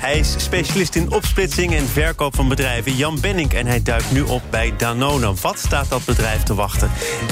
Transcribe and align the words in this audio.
Hij 0.00 0.18
is 0.18 0.34
specialist 0.36 0.94
in 0.94 1.12
opsplitsing 1.12 1.74
en 1.74 1.86
verkoop 1.86 2.34
van 2.34 2.48
bedrijven. 2.48 2.96
Jan 2.96 3.20
Benning 3.20 3.52
en 3.52 3.66
hij 3.66 3.82
duikt 3.82 4.12
nu 4.12 4.22
op 4.22 4.42
bij 4.50 4.74
Danone. 4.76 5.34
Wat 5.40 5.58
staat 5.58 5.88
dat 5.88 6.04
bedrijf 6.04 6.42
te 6.42 6.54
wachten? 6.54 6.90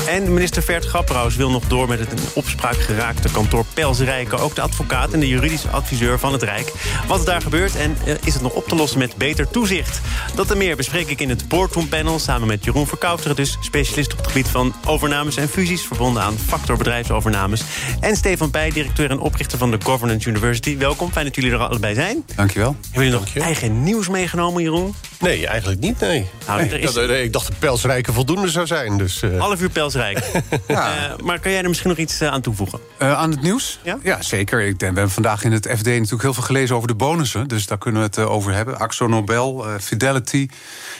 En 0.08 0.32
minister 0.34 0.62
Vert 0.62 0.84
Grapperhaus 0.84 1.36
wil 1.36 1.50
nog 1.50 1.64
door 1.64 1.88
met 1.88 1.98
het 1.98 2.12
in 2.12 2.18
opspraak 2.34 2.76
geraakte 2.76 3.30
kantoor 3.30 3.64
Pels 3.74 3.98
Rijken. 4.00 4.38
Ook 4.38 4.54
de 4.54 4.60
advocaat 4.60 5.12
en 5.12 5.20
de 5.20 5.28
juridische 5.28 5.68
adviseur 5.68 6.18
van 6.18 6.32
het 6.32 6.42
Rijk. 6.42 6.72
Wat 7.06 7.26
daar 7.26 7.42
gebeurt 7.42 7.76
en 7.76 7.96
eh, 8.04 8.14
is 8.24 8.34
het 8.34 8.42
nog 8.42 8.52
op 8.52 8.68
te 8.68 8.74
lossen 8.74 8.98
met 8.98 9.16
beter 9.16 9.50
toezicht? 9.50 10.00
Dat 10.34 10.50
en 10.50 10.58
meer 10.58 10.76
bespreek 10.76 11.08
ik 11.08 11.20
in 11.20 11.28
het 11.28 11.48
Boardroom 11.48 11.88
Panel 11.88 12.18
samen 12.18 12.48
met 12.48 12.64
Jeroen 12.64 12.86
Verkouteren, 12.86 13.36
dus 13.36 13.56
specialist 13.60 14.12
op 14.12 14.18
het 14.18 14.26
gebied 14.26 14.48
van 14.48 14.74
overnames 14.86 15.36
en 15.36 15.48
fusies, 15.48 15.82
verbonden 15.82 16.22
aan 16.22 16.38
factor 16.46 16.76
bedrijfsovernames. 16.76 17.62
En 18.00 18.16
Stefan 18.16 18.50
Pij, 18.50 18.70
directeur 18.70 19.10
en 19.10 19.18
oprichter 19.18 19.58
van 19.58 19.70
de 19.70 19.78
Governance 19.82 20.28
University. 20.28 20.78
Welkom, 20.78 21.12
fijn 21.12 21.24
dat 21.24 21.34
jullie 21.34 21.52
er 21.52 21.58
allebei 21.58 21.94
zijn. 21.94 22.24
Dankjewel. 22.58 22.90
Hebben 22.92 23.12
jullie 23.12 23.34
nog 23.34 23.44
eigen 23.44 23.82
nieuws 23.82 24.08
meegenomen, 24.08 24.62
Jeroen? 24.62 24.94
Nee, 25.20 25.46
eigenlijk 25.46 25.80
niet, 25.80 26.00
nee. 26.00 26.26
Nou, 26.46 26.60
Nee, 26.60 26.70
er 26.70 26.78
is- 26.80 26.92
dacht, 26.94 27.08
ik 27.10 27.32
dacht 27.32 27.46
dat 27.48 27.58
Pelsrijke 27.58 28.12
voldoende 28.12 28.48
zou 28.50 28.66
zijn. 28.66 28.98
Dus, 28.98 29.22
eh, 29.22 29.38
Half 29.40 29.60
uur 29.60 29.70
pelsrijk. 29.70 30.18
Eh, 30.66 30.76
maar 31.24 31.38
kan 31.40 31.50
jij 31.52 31.62
er 31.62 31.68
misschien 31.68 31.88
nog 31.88 31.98
iets 31.98 32.20
eh, 32.20 32.28
aan 32.28 32.40
toevoegen? 32.40 32.78
Eh, 32.98 33.12
aan 33.12 33.30
het 33.30 33.42
nieuws? 33.42 33.78
Ja? 34.02 34.22
zeker. 34.22 34.60
Ik 34.60 34.78
denk, 34.78 34.92
we 34.92 34.98
hebben 34.98 35.10
vandaag 35.10 35.44
in 35.44 35.52
het 35.52 35.66
FD 35.76 35.84
natuurlijk 35.86 36.22
heel 36.22 36.34
veel 36.34 36.42
gelezen 36.42 36.76
over 36.76 36.88
de 36.88 36.94
bonussen. 36.94 37.48
Dus 37.48 37.66
daar 37.66 37.78
kunnen 37.78 38.00
we 38.00 38.06
het 38.06 38.18
over 38.18 38.52
hebben. 38.52 38.78
Axo 38.78 39.06
Nobel, 39.06 39.66
eh, 39.66 39.74
Fidelity 39.80 40.48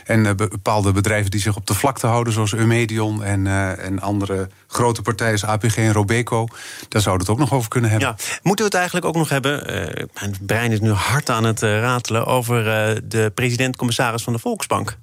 en 0.05 0.27
eh, 0.27 0.35
be- 0.35 0.49
bepaalde 0.49 0.93
bedrijven 0.93 1.31
die 1.31 1.41
zich 1.41 1.57
op 1.57 1.67
de 1.67 1.75
vlakte 1.75 2.07
houden... 2.07 2.33
zoals 2.33 2.55
Eumedion 2.55 3.25
en, 3.25 3.47
eh, 3.47 3.85
en 3.85 4.01
andere 4.01 4.49
grote 4.67 5.03
partijen 5.03 5.39
zoals 5.39 5.55
APG 5.55 5.77
en 5.77 5.93
Robeco. 5.93 6.47
Daar 6.89 7.03
zouden 7.03 7.27
we 7.27 7.33
het 7.33 7.41
ook 7.43 7.49
nog 7.49 7.59
over 7.59 7.69
kunnen 7.71 7.91
hebben. 7.91 8.09
Ja, 8.09 8.15
moeten 8.43 8.65
we 8.65 8.71
het 8.71 8.75
eigenlijk 8.81 9.07
ook 9.07 9.17
nog 9.17 9.29
hebben... 9.29 9.67
eh, 9.67 10.05
mijn 10.21 10.37
brein 10.41 10.73
is 10.73 10.81
nu 10.81 10.91
hard 10.91 11.31
aan 11.31 11.45
het 11.45 11.61
ratelen... 11.63 12.27
over 12.27 12.69
eh, 12.69 12.97
de 13.05 13.33
president-commissaris 13.35 14.07
van 14.17 14.33
de 14.33 14.39
Volksbank, 14.39 14.99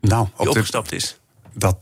Nou, 0.00 0.24
die 0.24 0.32
op 0.32 0.38
dit, 0.38 0.48
opgestapt 0.48 0.92
is. 0.92 1.18
Dat, 1.58 1.76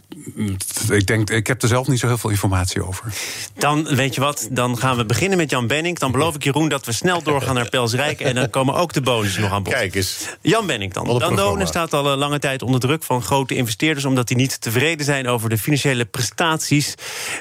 ik, 0.91 1.07
denk, 1.07 1.31
ik 1.31 1.47
heb 1.47 1.63
er 1.63 1.69
zelf 1.69 1.89
niet 1.89 1.99
zo 1.99 2.07
heel 2.07 2.19
veel 2.19 2.31
informatie 2.31 2.87
over. 2.87 3.13
Dan, 3.59 3.85
weet 3.85 4.15
je 4.15 4.21
wat, 4.21 4.49
dan 4.51 4.79
gaan 4.79 4.97
we 4.97 5.05
beginnen 5.05 5.39
met 5.39 5.51
Jan 5.51 5.67
Benning. 5.67 5.99
Dan 5.99 6.13
beloof 6.13 6.35
ik 6.35 6.45
Jeroen 6.45 6.69
dat 6.69 6.87
we 6.87 6.93
snel 6.93 7.23
doorgaan 7.23 7.55
naar 7.55 7.69
Pelsrijk... 7.69 8.21
en 8.21 8.35
dan 8.35 8.51
komen 8.51 8.75
ook 8.75 8.93
de 8.93 9.01
bonussen 9.01 9.43
nog 9.43 9.53
aan 9.53 9.63
bod. 9.63 9.73
Kijk 9.73 9.95
eens. 9.95 10.29
Jan 10.41 10.67
Benning 10.67 10.93
dan. 10.93 11.05
Danone 11.05 11.35
programma. 11.35 11.65
staat 11.65 11.93
al 11.93 12.07
een 12.07 12.19
lange 12.19 12.39
tijd 12.39 12.63
onder 12.63 12.81
druk 12.81 13.03
van 13.03 13.23
grote 13.23 13.55
investeerders... 13.55 14.05
omdat 14.05 14.29
die 14.29 14.37
niet 14.37 14.61
tevreden 14.61 15.05
zijn 15.05 15.29
over 15.29 15.49
de 15.49 15.59
financiële 15.59 16.05
prestaties 16.05 16.95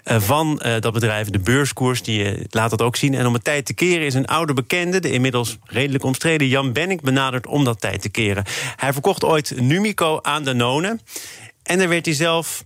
eh, 0.03 0.21
van 0.21 0.59
eh, 0.59 0.81
dat 0.81 0.93
bedrijf. 0.93 1.29
De 1.29 1.39
beurskoers, 1.39 2.03
die 2.03 2.23
eh, 2.23 2.43
laat 2.49 2.69
dat 2.69 2.81
ook 2.81 2.95
zien. 2.95 3.13
En 3.13 3.25
om 3.25 3.33
het 3.33 3.43
tijd 3.43 3.65
te 3.65 3.73
keren 3.73 4.05
is 4.05 4.13
een 4.13 4.27
oude 4.27 4.53
bekende... 4.53 4.99
de 4.99 5.11
inmiddels 5.11 5.57
redelijk 5.63 6.03
omstreden 6.03 6.47
Jan 6.47 6.73
Benning 6.73 7.01
benaderd 7.01 7.47
om 7.47 7.63
dat 7.63 7.81
tijd 7.81 8.01
te 8.01 8.09
keren. 8.09 8.43
Hij 8.75 8.93
verkocht 8.93 9.23
ooit 9.23 9.61
Numico 9.61 10.19
aan 10.21 10.43
Danone... 10.43 10.99
en 11.65 11.77
daar 11.77 11.89
werd 11.89 12.05
hij 12.05 12.15
zelf 12.15 12.63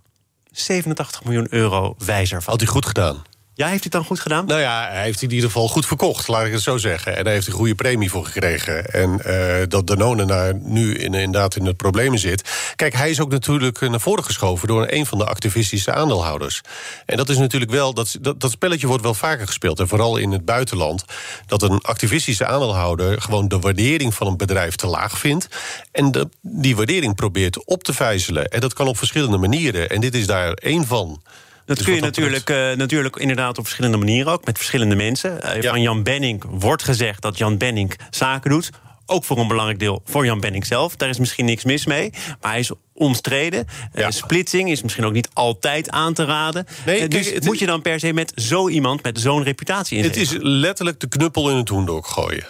87 0.52 1.23
miljoen 1.23 1.47
euro 1.50 1.95
wijzer 1.97 2.42
van. 2.42 2.52
Had 2.52 2.61
hij 2.61 2.72
goed 2.72 2.86
gedaan. 2.86 3.23
Ja, 3.59 3.67
heeft 3.67 3.83
hij 3.83 3.89
het 3.91 3.91
dan 3.91 4.05
goed 4.05 4.19
gedaan? 4.19 4.45
Nou 4.45 4.59
ja, 4.59 4.88
hij 4.89 5.03
heeft 5.03 5.21
in 5.21 5.31
ieder 5.31 5.45
geval 5.45 5.67
goed 5.67 5.85
verkocht, 5.85 6.27
laat 6.27 6.45
ik 6.45 6.52
het 6.52 6.61
zo 6.61 6.77
zeggen. 6.77 7.17
En 7.17 7.23
daar 7.23 7.33
heeft 7.33 7.45
hij 7.45 7.53
een 7.53 7.59
goede 7.59 7.75
premie 7.75 8.09
voor 8.09 8.25
gekregen. 8.25 8.85
En 8.85 9.23
eh, 9.23 9.67
dat 9.67 9.88
Danone 9.88 10.25
daar 10.25 10.53
nu 10.55 10.95
in, 10.95 11.13
inderdaad 11.13 11.55
in 11.55 11.65
het 11.65 11.77
problemen 11.77 12.19
zit. 12.19 12.49
Kijk, 12.75 12.93
hij 12.93 13.09
is 13.09 13.19
ook 13.19 13.31
natuurlijk 13.31 13.80
naar 13.80 13.99
voren 13.99 14.23
geschoven 14.23 14.67
door 14.67 14.86
een 14.89 15.05
van 15.05 15.17
de 15.17 15.25
activistische 15.25 15.93
aandeelhouders. 15.93 16.61
En 17.05 17.17
dat 17.17 17.30
is 17.30 17.37
natuurlijk 17.37 17.71
wel, 17.71 17.93
dat, 17.93 18.17
dat, 18.21 18.52
spelletje 18.52 18.87
wordt 18.87 19.03
wel 19.03 19.14
vaker 19.14 19.48
gespeeld. 19.48 19.80
En 19.80 19.87
vooral 19.87 20.17
in 20.17 20.31
het 20.31 20.45
buitenland. 20.45 21.05
Dat 21.45 21.61
een 21.61 21.81
activistische 21.81 22.45
aandeelhouder 22.45 23.21
gewoon 23.21 23.48
de 23.48 23.59
waardering 23.59 24.14
van 24.14 24.27
een 24.27 24.37
bedrijf 24.37 24.75
te 24.75 24.87
laag 24.87 25.17
vindt. 25.17 25.48
En 25.92 26.30
die 26.42 26.75
waardering 26.75 27.15
probeert 27.15 27.65
op 27.65 27.83
te 27.83 27.93
vijzelen. 27.93 28.48
En 28.48 28.59
dat 28.59 28.73
kan 28.73 28.87
op 28.87 28.98
verschillende 28.98 29.37
manieren. 29.37 29.89
En 29.89 30.02
dit 30.02 30.15
is 30.15 30.27
daar 30.27 30.53
één 30.53 30.86
van. 30.87 31.21
Dat 31.69 31.77
Dus 31.77 31.85
kun 31.87 31.95
je 31.95 32.02
dat 32.02 32.15
natuurlijk, 32.15 32.49
eh, 32.49 32.77
natuurlijk 32.77 33.15
inderdaad 33.15 33.57
op 33.57 33.63
verschillende 33.63 33.97
manieren 33.97 34.31
ook, 34.31 34.45
met 34.45 34.57
verschillende 34.57 34.95
mensen. 34.95 35.41
Eh, 35.41 35.61
Ja. 35.61 35.69
Van 35.69 35.81
Jan 35.81 36.03
Benning 36.03 36.43
wordt 36.47 36.83
gezegd 36.83 37.21
dat 37.21 37.37
Jan 37.37 37.57
Benning 37.57 37.93
zaken 38.09 38.49
doet. 38.49 38.69
Ook 39.05 39.23
voor 39.23 39.37
een 39.37 39.47
belangrijk 39.47 39.80
deel 39.80 40.02
voor 40.05 40.25
Jan 40.25 40.39
Benning 40.39 40.65
zelf. 40.65 40.95
Daar 40.95 41.09
is 41.09 41.17
misschien 41.19 41.45
niks 41.45 41.63
mis 41.63 41.85
mee. 41.85 42.09
Maar 42.41 42.52
hij 42.52 42.59
is 42.59 42.71
omstreden. 42.93 43.65
Eh, 43.93 44.02
Ja. 44.02 44.11
splitsing 44.11 44.69
is 44.71 44.81
misschien 44.81 45.05
ook 45.05 45.13
niet 45.13 45.30
altijd 45.33 45.89
aan 45.89 46.13
te 46.13 46.25
raden. 46.25 46.65
Nee, 46.85 46.99
Eh, 46.99 47.07
kijk, 47.09 47.33
dus 47.33 47.45
moet 47.45 47.59
je 47.59 47.65
dan 47.65 47.81
per 47.81 47.99
se 47.99 48.13
met 48.13 48.31
zo 48.36 48.69
iemand, 48.69 49.03
met 49.03 49.19
zo'n 49.19 49.43
reputatie 49.43 49.97
in 49.97 50.03
Het 50.03 50.17
is 50.17 50.31
letterlijk 50.39 50.99
de 50.99 51.07
knuppel 51.07 51.49
in 51.49 51.55
het 51.57 51.69
hoendok 51.69 52.07
gooien. 52.07 52.45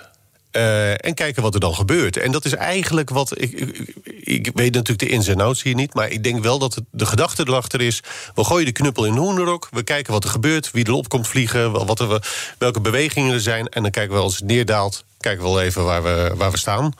Eh, 0.51 1.05
en 1.05 1.13
kijken 1.13 1.41
wat 1.41 1.53
er 1.53 1.59
dan 1.59 1.75
gebeurt. 1.75 2.17
En 2.17 2.31
dat 2.31 2.45
is 2.45 2.53
eigenlijk 2.53 3.09
wat. 3.09 3.41
Ik, 3.41 3.51
ik, 3.51 3.95
ik 4.23 4.51
weet 4.53 4.73
natuurlijk 4.73 4.99
de 4.99 5.09
ins 5.09 5.27
en 5.27 5.41
outs 5.41 5.63
hier 5.63 5.75
niet. 5.75 5.93
Maar 5.93 6.09
ik 6.09 6.23
denk 6.23 6.43
wel 6.43 6.59
dat 6.59 6.75
het, 6.75 6.83
de 6.91 7.05
gedachte 7.05 7.43
erachter 7.47 7.81
is. 7.81 8.03
We 8.35 8.43
gooien 8.43 8.65
de 8.65 8.71
knuppel 8.71 9.05
in 9.05 9.13
de 9.13 9.19
hoenderok. 9.19 9.67
We 9.71 9.83
kijken 9.83 10.13
wat 10.13 10.23
er 10.23 10.29
gebeurt. 10.29 10.71
Wie 10.71 10.87
erop 10.87 11.09
komt 11.09 11.27
vliegen. 11.27 11.85
Wat 11.85 11.99
er, 11.99 12.23
welke 12.57 12.81
bewegingen 12.81 13.33
er 13.33 13.41
zijn. 13.41 13.67
En 13.67 13.81
dan 13.81 13.91
kijken 13.91 14.15
we 14.15 14.21
als 14.21 14.35
het 14.35 14.45
neerdaalt. 14.45 15.03
Kijken 15.19 15.43
we 15.43 15.49
wel 15.49 15.61
even 15.61 15.83
waar 15.83 16.03
we, 16.03 16.33
waar 16.35 16.51
we 16.51 16.57
staan. 16.57 16.93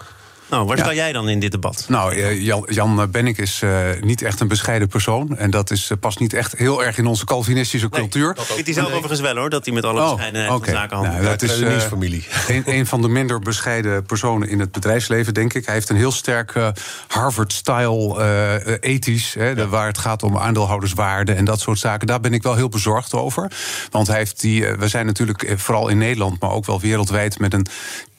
Nou, 0.50 0.66
waar 0.66 0.78
Ja. 0.78 0.84
sta 0.84 0.94
jij 0.94 1.12
dan 1.12 1.30
in 1.30 1.40
dit 1.40 1.52
debat? 1.52 1.86
Nou, 1.88 2.14
eh, 2.16 2.42
Jan, 2.42 2.66
Jan 2.70 3.12
Bennik 3.12 3.38
is 3.38 3.62
eh, 3.62 3.80
niet 4.00 4.22
echt 4.22 4.40
een 4.40 4.48
bescheiden 4.48 4.88
persoon. 4.88 5.38
En 5.38 5.50
dat 5.52 5.72
is, 5.72 5.90
eh, 5.90 5.98
past 6.00 6.20
niet 6.20 6.34
echt 6.34 6.58
heel 6.58 6.84
erg 6.84 6.98
in 6.98 7.06
onze 7.06 7.26
Calvinistische 7.26 7.90
cultuur. 7.90 8.36
Vindt 8.38 8.66
hij 8.66 8.74
zelf 8.74 8.92
overigens 8.92 9.20
wel 9.20 9.36
hoor, 9.36 9.50
dat 9.50 9.66
hij 9.66 9.74
met 9.74 9.84
alle 9.86 10.02
Oh, 10.02 10.10
bescheidenheid 10.12 10.52
van 10.52 10.66
zaken 10.66 10.96
handelt. 10.98 11.18
Nou, 11.18 11.30
dat 11.30 11.42
is 11.42 11.58
de 11.58 11.64
eh, 11.66 11.70
nieuwsfamilie. 11.72 12.26
een, 12.48 12.64
een 12.66 12.86
van 12.86 13.02
de 13.02 13.08
minder 13.08 13.40
bescheiden 13.40 14.04
personen 14.04 14.50
in 14.50 14.60
het 14.60 14.72
bedrijfsleven, 14.72 15.34
denk 15.34 15.54
ik. 15.54 15.66
Hij 15.66 15.74
heeft 15.74 15.90
een 15.90 15.96
heel 15.96 16.12
sterk 16.12 16.54
Harvard-style 17.08 18.20
eh, 18.22 18.92
ethisch, 18.94 19.34
hè, 19.34 19.56
de- 19.56 19.68
waar 19.68 19.88
het 19.88 19.98
gaat 19.98 20.24
om 20.24 20.38
aandeelhouderswaarde 20.38 21.34
en 21.34 21.46
dat 21.46 21.60
soort 21.60 21.80
zaken. 21.80 22.08
Daar 22.08 22.20
ben 22.20 22.34
ik 22.34 22.44
wel 22.44 22.56
heel 22.56 22.70
bezorgd 22.70 23.14
over. 23.14 23.52
Want 23.92 24.08
hij 24.08 24.18
heeft 24.18 24.42
die, 24.42 24.66
we 24.68 24.88
zijn 24.88 25.06
natuurlijk 25.06 25.54
vooral 25.56 25.88
in 25.88 25.98
Nederland, 25.98 26.42
maar 26.42 26.52
ook 26.52 26.66
wel 26.66 26.80
wereldwijd 26.80 27.40
met 27.40 27.54
een 27.54 27.66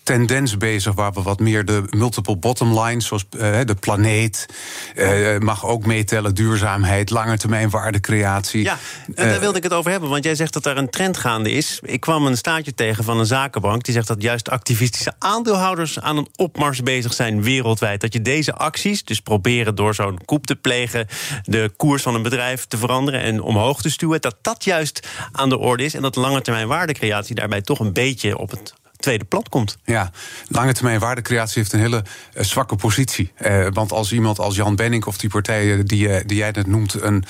tendens 0.03 0.57
bezig 0.57 0.95
waar 0.95 1.13
we 1.13 1.23
wat 1.23 1.41
meer 1.41 1.65
de 1.65 1.83
multiple 1.91 2.37
bottom 2.37 2.81
lines, 2.81 3.07
zoals 3.07 3.27
eh, 3.39 3.61
de 3.65 3.75
planeet, 3.75 4.47
eh, 4.95 5.39
mag 5.39 5.67
ook 5.67 5.87
meetellen, 5.87 6.35
duurzaamheid, 6.35 7.11
langetermijn 7.11 7.71
waardecreatie. 7.71 8.63
Ja, 8.63 8.79
en 9.07 9.25
Eh, 9.25 9.31
daar 9.31 9.41
wilde 9.41 9.57
ik 9.57 9.63
het 9.63 9.73
over 9.73 9.91
hebben. 9.91 10.09
Want 10.11 10.25
jij 10.25 10.35
zegt 10.35 10.53
dat 10.53 10.67
er 10.67 10.77
een 10.77 10.91
trend 10.91 11.17
gaande 11.17 11.51
is. 11.51 11.79
Ik 11.83 12.01
kwam 12.01 12.27
een 12.27 12.37
staatje 12.37 12.75
tegen 12.75 13.05
van 13.05 13.19
een 13.19 13.27
zakenbank. 13.27 13.85
Die 13.85 13.95
zegt 13.95 14.07
dat 14.07 14.23
juist 14.23 14.51
activistische 14.51 15.13
aandeelhouders 15.19 16.01
aan 16.01 16.17
een 16.17 16.29
opmars 16.37 16.83
bezig 16.83 17.13
zijn 17.13 17.43
wereldwijd. 17.43 18.01
Dat 18.01 18.13
je 18.13 18.23
deze 18.23 18.55
acties, 18.55 19.05
dus 19.05 19.21
proberen 19.21 19.75
door 19.75 19.95
zo'n 19.95 20.25
koep 20.25 20.47
te 20.47 20.57
plegen. 20.57 21.07
de 21.45 21.73
koers 21.77 22.03
van 22.03 22.15
een 22.15 22.23
bedrijf 22.23 22.67
te 22.67 22.77
veranderen 22.77 23.21
en 23.21 23.43
omhoog 23.43 23.83
te 23.83 23.91
stuwen. 23.91 24.21
dat 24.21 24.37
dat 24.43 24.65
juist 24.65 25.09
aan 25.33 25.49
de 25.49 25.59
orde 25.59 25.85
is. 25.85 25.95
En 25.95 26.03
dat 26.03 26.17
lange 26.17 26.41
termijn 26.41 26.69
waardecreatie 26.69 27.35
daarbij 27.35 27.61
toch 27.61 27.79
een 27.79 27.93
beetje 27.93 28.39
op 28.39 28.51
het 28.51 28.75
tweede 29.01 29.25
plan 29.25 29.45
komt. 29.49 29.79
Ja, 29.85 30.11
lange 30.49 30.73
termijn 30.73 31.01
waardecreatie 31.01 31.59
heeft 31.59 31.73
een 31.73 31.81
hele 31.81 32.05
eh, 32.33 32.45
zwakke 32.45 32.77
positie. 32.77 33.33
Eh, 33.35 33.67
want 33.73 33.93
als 33.93 34.13
iemand 34.13 34.39
als 34.39 34.57
Jan 34.57 34.77
Benning 34.77 35.05
of 35.05 35.19
die 35.19 35.31
partijen 35.31 35.87
die, 35.87 36.09
eh, 36.09 36.23
die 36.27 36.37
jij 36.37 36.51
net 36.51 36.67
noemt... 36.67 37.03
Een, 37.03 37.25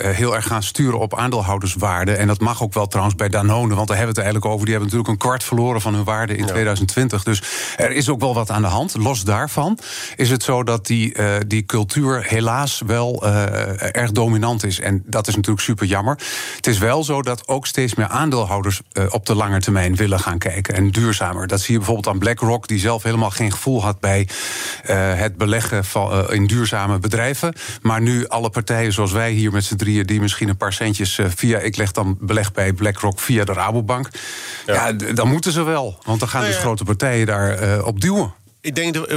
heel 0.00 0.34
erg 0.34 0.46
gaan 0.46 0.62
sturen 0.62 0.98
op 0.98 1.16
aandeelhouderswaarde... 1.16 2.12
en 2.12 2.26
dat 2.26 2.40
mag 2.40 2.62
ook 2.62 2.74
wel 2.74 2.86
trouwens 2.86 3.16
bij 3.16 3.28
Danone, 3.28 3.74
want 3.74 3.88
daar 3.88 3.96
hebben 3.96 4.14
we 4.14 4.20
het 4.20 4.30
eigenlijk 4.30 4.44
over... 4.44 4.66
die 4.66 4.74
hebben 4.74 4.92
natuurlijk 4.92 5.08
een 5.08 5.28
kwart 5.28 5.44
verloren 5.44 5.80
van 5.80 5.94
hun 5.94 6.04
waarde 6.04 6.36
in 6.36 6.46
2020. 6.46 7.22
Dus 7.22 7.42
er 7.76 7.90
is 7.90 8.08
ook 8.08 8.20
wel 8.20 8.34
wat 8.34 8.50
aan 8.50 8.62
de 8.62 8.68
hand. 8.68 8.96
Los 8.96 9.24
daarvan 9.24 9.78
is 10.16 10.30
het 10.30 10.42
zo 10.42 10.62
dat 10.62 10.86
die, 10.86 11.14
eh, 11.14 11.36
die 11.46 11.64
cultuur 11.66 12.24
helaas 12.26 12.82
wel 12.86 13.26
eh, 13.26 13.96
erg 13.96 14.12
dominant 14.12 14.64
is. 14.64 14.80
En 14.80 15.02
dat 15.06 15.28
is 15.28 15.34
natuurlijk 15.34 15.64
super 15.64 15.86
jammer. 15.86 16.18
Het 16.56 16.66
is 16.66 16.78
wel 16.78 17.04
zo 17.04 17.22
dat 17.22 17.48
ook 17.48 17.66
steeds 17.66 17.94
meer 17.94 18.08
aandeelhouders... 18.08 18.80
op 19.08 19.26
de 19.26 19.34
lange 19.34 19.60
termijn 19.60 19.96
willen 19.96 20.20
gaan 20.20 20.38
kijken 20.38 20.74
en 20.74 20.89
duurzamer. 20.90 21.46
Dat 21.46 21.60
zie 21.60 21.72
je 21.72 21.78
bijvoorbeeld 21.78 22.08
aan 22.08 22.18
BlackRock, 22.18 22.68
die 22.68 22.78
zelf 22.78 23.02
helemaal 23.02 23.30
geen 23.30 23.52
gevoel 23.52 23.82
had 23.82 24.00
bij 24.00 24.28
eh, 24.82 25.14
het 25.14 25.36
beleggen 25.36 25.84
van, 25.84 26.12
eh, 26.12 26.34
in 26.34 26.46
duurzame 26.46 26.98
bedrijven. 26.98 27.54
Maar 27.82 28.00
nu 28.00 28.28
alle 28.28 28.50
partijen 28.50 28.92
zoals 28.92 29.12
wij 29.12 29.30
hier 29.30 29.52
met 29.52 29.64
z'n 29.64 29.76
drieën, 29.76 30.06
die 30.06 30.20
misschien 30.20 30.48
een 30.48 30.56
paar 30.56 30.72
centjes 30.72 31.18
eh, 31.18 31.26
via, 31.34 31.58
ik 31.58 31.76
leg 31.76 31.92
dan 31.92 32.16
beleg 32.20 32.52
bij 32.52 32.72
BlackRock 32.72 33.20
via 33.20 33.44
de 33.44 33.52
Rabobank. 33.52 34.08
Ja, 34.66 34.92
dan 34.92 35.28
moeten 35.28 35.52
ze 35.52 35.62
wel. 35.62 35.98
Want 36.04 36.20
dan 36.20 36.28
gaan 36.28 36.44
dus 36.44 36.56
grote 36.56 36.84
partijen 36.84 37.26
daar 37.26 37.84
op 37.84 38.00
duwen. 38.00 38.32
Ik 38.62 38.74
denk, 38.74 38.94
dat, 38.94 39.08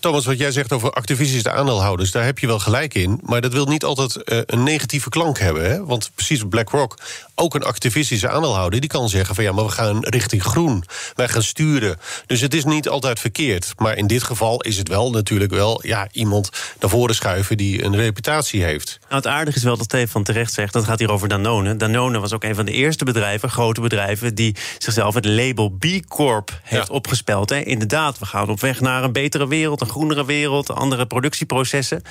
Thomas, 0.00 0.24
wat 0.24 0.38
jij 0.38 0.52
zegt 0.52 0.72
over 0.72 0.90
activistische 0.90 1.50
aandeelhouders, 1.50 2.10
daar 2.10 2.24
heb 2.24 2.38
je 2.38 2.46
wel 2.46 2.58
gelijk 2.58 2.94
in. 2.94 3.20
Maar 3.22 3.40
dat 3.40 3.52
wil 3.52 3.66
niet 3.66 3.84
altijd 3.84 4.20
een 4.50 4.62
negatieve 4.62 5.08
klank 5.08 5.38
hebben. 5.38 5.70
Hè? 5.70 5.84
Want 5.84 6.10
precies 6.14 6.42
BlackRock, 6.48 6.98
ook 7.34 7.54
een 7.54 7.62
activistische 7.62 8.28
aandeelhouder, 8.28 8.80
die 8.80 8.88
kan 8.88 9.08
zeggen 9.08 9.34
van 9.34 9.44
ja, 9.44 9.52
maar 9.52 9.64
we 9.64 9.70
gaan 9.70 9.98
richting 10.00 10.42
groen. 10.42 10.84
Wij 11.14 11.28
gaan 11.28 11.42
sturen. 11.42 11.96
Dus 12.26 12.40
het 12.40 12.54
is 12.54 12.64
niet 12.64 12.88
altijd 12.88 13.20
verkeerd. 13.20 13.72
Maar 13.76 13.96
in 13.96 14.06
dit 14.06 14.22
geval 14.22 14.60
is 14.60 14.76
het 14.76 14.88
wel 14.88 15.10
natuurlijk 15.10 15.52
wel 15.52 15.86
ja, 15.86 16.08
iemand 16.12 16.50
naar 16.80 16.90
voren 16.90 17.14
schuiven 17.14 17.56
die 17.56 17.84
een 17.84 17.96
reputatie 17.96 18.62
heeft. 18.62 18.98
Nou, 19.00 19.14
het 19.14 19.26
aardige 19.26 19.56
is 19.56 19.64
wel 19.64 19.76
dat 19.76 19.84
Stefan 19.84 20.22
terecht 20.22 20.52
zegt, 20.52 20.72
dat 20.72 20.84
gaat 20.84 20.98
hier 20.98 21.10
over 21.10 21.28
Danone. 21.28 21.76
Danone 21.76 22.20
was 22.20 22.32
ook 22.32 22.44
een 22.44 22.54
van 22.54 22.64
de 22.66 22.72
eerste 22.72 23.04
bedrijven, 23.04 23.50
grote 23.50 23.80
bedrijven, 23.80 24.34
die 24.34 24.56
zichzelf 24.78 25.14
het 25.14 25.24
label 25.24 25.68
B 25.68 25.86
Corp 26.08 26.60
heeft 26.62 26.90
opgespeld. 26.90 27.50
Hè. 27.50 27.60
Inderdaad, 27.60 28.18
we 28.18 28.26
gaan 28.26 28.48
op 28.48 28.60
weg 28.60 28.80
naar 28.84 29.04
een 29.04 29.12
betere 29.12 29.48
wereld, 29.48 29.80
een 29.80 29.88
groenere 29.88 30.24
wereld, 30.24 30.70
andere 30.70 31.06
productieprocessen. 31.06 32.02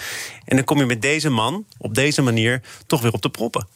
En 0.45 0.55
dan 0.55 0.65
kom 0.65 0.77
je 0.77 0.85
met 0.85 1.01
deze 1.01 1.29
man 1.29 1.65
op 1.77 1.95
deze 1.95 2.21
manier 2.21 2.61
toch 2.87 3.01
weer 3.01 3.13
op 3.13 3.21
de 3.21 3.29
proppen. 3.29 3.67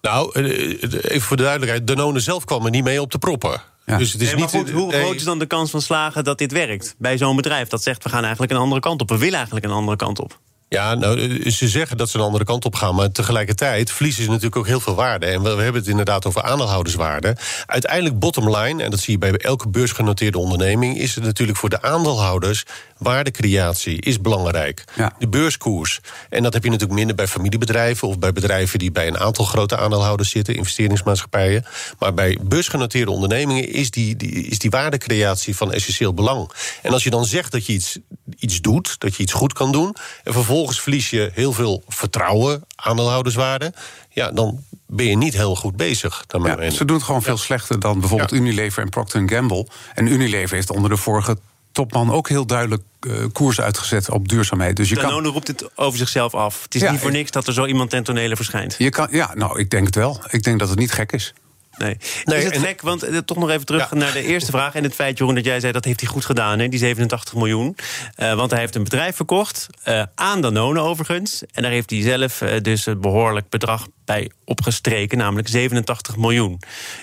Nou, 0.00 0.30
eh, 0.32 0.44
eh, 0.44 0.92
even 1.02 1.20
voor 1.20 1.36
de 1.36 1.42
duidelijkheid, 1.42 1.86
Danone 1.86 2.20
zelf 2.20 2.44
kwam 2.44 2.64
er 2.64 2.70
niet 2.70 2.84
mee 2.84 3.00
op 3.00 3.10
de 3.10 3.18
proppen. 3.18 3.62
Dus 3.86 4.12
het 4.12 4.22
is 4.22 4.34
niet, 4.34 4.44
goed, 4.44 4.70
hoe 4.70 4.92
groot 4.92 5.14
is 5.14 5.24
dan 5.24 5.38
de 5.38 5.46
kans 5.46 5.70
van 5.70 5.82
slagen 5.82 6.24
dat 6.24 6.38
dit 6.38 6.52
werkt 6.52 6.94
bij 6.98 7.18
zo'n 7.18 7.36
bedrijf? 7.36 7.68
Dat 7.68 7.82
zegt 7.82 8.02
we 8.02 8.08
gaan 8.08 8.22
eigenlijk 8.22 8.52
een 8.52 8.58
andere 8.58 8.80
kant 8.80 9.00
op. 9.00 9.08
We 9.08 9.18
willen 9.18 9.34
eigenlijk 9.34 9.66
een 9.66 9.72
andere 9.72 9.96
kant 9.96 10.20
op. 10.20 10.38
Ja, 10.68 10.94
nou, 10.94 11.20
eh, 11.20 11.50
ze 11.50 11.68
zeggen 11.68 11.96
dat 11.96 12.08
ze 12.08 12.18
een 12.18 12.24
andere 12.24 12.44
kant 12.44 12.64
op 12.64 12.74
gaan, 12.74 12.94
maar 12.94 13.12
tegelijkertijd 13.12 13.90
verliezen 13.90 14.22
ze 14.22 14.28
natuurlijk 14.28 14.56
ook 14.56 14.66
heel 14.66 14.80
veel 14.80 14.94
waarde. 14.94 15.26
En 15.26 15.42
we, 15.42 15.48
hebben 15.48 15.80
het 15.80 15.86
inderdaad 15.86 16.26
over 16.26 16.42
aandeelhouderswaarde. 16.42 17.36
Uiteindelijk, 17.66 18.18
bottom 18.18 18.56
line, 18.56 18.82
en 18.82 18.90
dat 18.90 19.00
zie 19.00 19.12
je 19.12 19.18
bij 19.18 19.32
elke 19.32 19.68
beursgenoteerde 19.68 20.38
onderneming, 20.38 20.98
is 20.98 21.14
het 21.14 21.24
natuurlijk 21.24 21.58
voor 21.58 21.68
de 21.68 21.82
aandeelhouders 21.82 22.64
waardecreatie 22.98 24.00
is 24.00 24.20
belangrijk. 24.20 24.84
De 25.18 25.28
beurskoers. 25.28 26.00
En 26.28 26.42
dat 26.42 26.52
heb 26.52 26.64
je 26.64 26.70
natuurlijk 26.70 26.98
minder 26.98 27.16
bij 27.16 27.28
familiebedrijven 27.28 28.08
of 28.08 28.18
bij 28.18 28.32
bedrijven 28.32 28.78
die 28.78 28.92
bij 28.92 29.06
een 29.06 29.18
aantal 29.18 29.44
grote 29.44 29.76
aandeelhouders 29.76 30.30
zitten, 30.30 30.56
investeringsmaatschappijen. 30.56 31.64
Maar 31.98 32.14
bij 32.14 32.38
beursgenoteerde 32.42 33.10
ondernemingen 33.10 33.68
is 33.72 33.90
die, 33.90 34.16
die, 34.16 34.30
is 34.30 34.58
die 34.58 34.70
waardecreatie 34.70 35.56
van 35.56 35.72
essentieel 35.72 36.14
belang. 36.14 36.50
En 36.82 36.92
als 36.92 37.04
je 37.04 37.10
dan 37.10 37.24
zegt 37.24 37.52
dat 37.52 37.66
je 37.66 37.72
iets, 37.72 37.98
iets 38.38 38.60
doet, 38.60 39.00
dat 39.00 39.16
je 39.16 39.22
iets 39.22 39.32
goed 39.32 39.52
kan 39.52 39.72
doen, 39.72 39.96
en 40.24 40.32
vervolgens 40.32 40.80
verlies 40.80 41.10
je 41.10 41.30
heel 41.34 41.52
veel 41.52 41.82
vertrouwen, 41.88 42.64
aandeelhouderswaarde, 42.76 43.72
ja, 44.10 44.30
dan 44.30 44.64
ben 44.86 45.06
je 45.06 45.16
niet 45.16 45.34
heel 45.34 45.56
goed 45.56 45.76
bezig. 45.76 46.24
Ja, 46.28 46.70
ze 46.70 46.84
doen 46.84 46.96
het 46.96 47.04
gewoon 47.04 47.22
veel 47.22 47.36
slechter 47.36 47.80
dan 47.80 48.00
bijvoorbeeld 48.00 48.32
Unilever 48.32 48.82
en 48.82 48.88
Procter 48.88 49.28
Gamble. 49.28 49.66
En 49.94 50.06
Unilever 50.06 50.54
heeft 50.54 50.70
onder 50.70 50.90
de 50.90 50.96
vorige 50.96 51.36
topman 51.76 52.12
ook 52.12 52.28
heel 52.28 52.46
duidelijk 52.46 52.82
uh, 53.06 53.24
koers 53.32 53.60
uitgezet 53.60 54.10
op 54.10 54.28
duurzaamheid. 54.28 54.76
Dus 54.76 54.88
je 54.88 54.94
Danone 54.94 55.22
kan... 55.22 55.32
roept 55.32 55.48
het 55.48 55.78
over 55.78 55.98
zichzelf 55.98 56.34
af. 56.34 56.62
Het 56.62 56.74
is 56.74 56.90
niet 56.90 57.00
voor 57.00 57.10
niks 57.10 57.30
dat 57.30 57.46
er 57.46 57.52
zo 57.52 57.66
iemand 57.66 57.90
ten 57.90 58.02
tonele 58.04 58.36
verschijnt. 58.36 58.74
Je 58.78 58.90
kan, 58.90 59.08
ja, 59.10 59.30
nou, 59.34 59.58
ik 59.58 59.70
denk 59.70 59.86
het 59.86 59.94
wel. 59.94 60.20
Ik 60.30 60.42
denk 60.42 60.58
dat 60.58 60.68
het 60.68 60.78
niet 60.78 60.92
gek 60.92 61.12
is. 61.12 61.34
Nee. 61.76 61.96
nee. 62.24 62.38
Is 62.38 62.44
het 62.44 62.56
gek, 62.56 62.80
want 62.80 63.02
eh, 63.02 63.18
toch 63.18 63.36
nog 63.36 63.50
even 63.50 63.66
terug 63.66 63.90
naar 63.90 64.12
de 64.12 64.22
eerste 64.22 64.50
vraag... 64.50 64.74
en 64.74 64.82
het 64.82 64.94
feit, 64.94 65.18
Jeroen, 65.18 65.34
dat 65.34 65.44
jij 65.44 65.60
zei 65.60 65.72
dat 65.72 65.84
heeft 65.84 66.00
hij 66.00 66.08
goed 66.08 66.24
gedaan, 66.24 66.58
hè, 66.58 66.68
die 66.68 66.78
87 66.78 67.34
miljoen. 67.34 67.76
Uh, 68.16 68.34
want 68.34 68.50
hij 68.50 68.60
heeft 68.60 68.74
een 68.74 68.84
bedrijf 68.84 69.16
verkocht, 69.16 69.66
uh, 69.88 70.02
aan 70.14 70.40
Danone 70.40 70.80
overigens... 70.80 71.42
en 71.52 71.62
daar 71.62 71.72
heeft 71.72 71.90
hij 71.90 72.02
zelf 72.02 72.38
dus 72.62 72.86
een 72.86 73.00
behoorlijk 73.00 73.48
bedrag 73.48 73.86
bij 74.04 74.30
opgestreken... 74.44 75.18
namelijk 75.18 75.48
87 75.48 76.16
miljoen. 76.16 76.60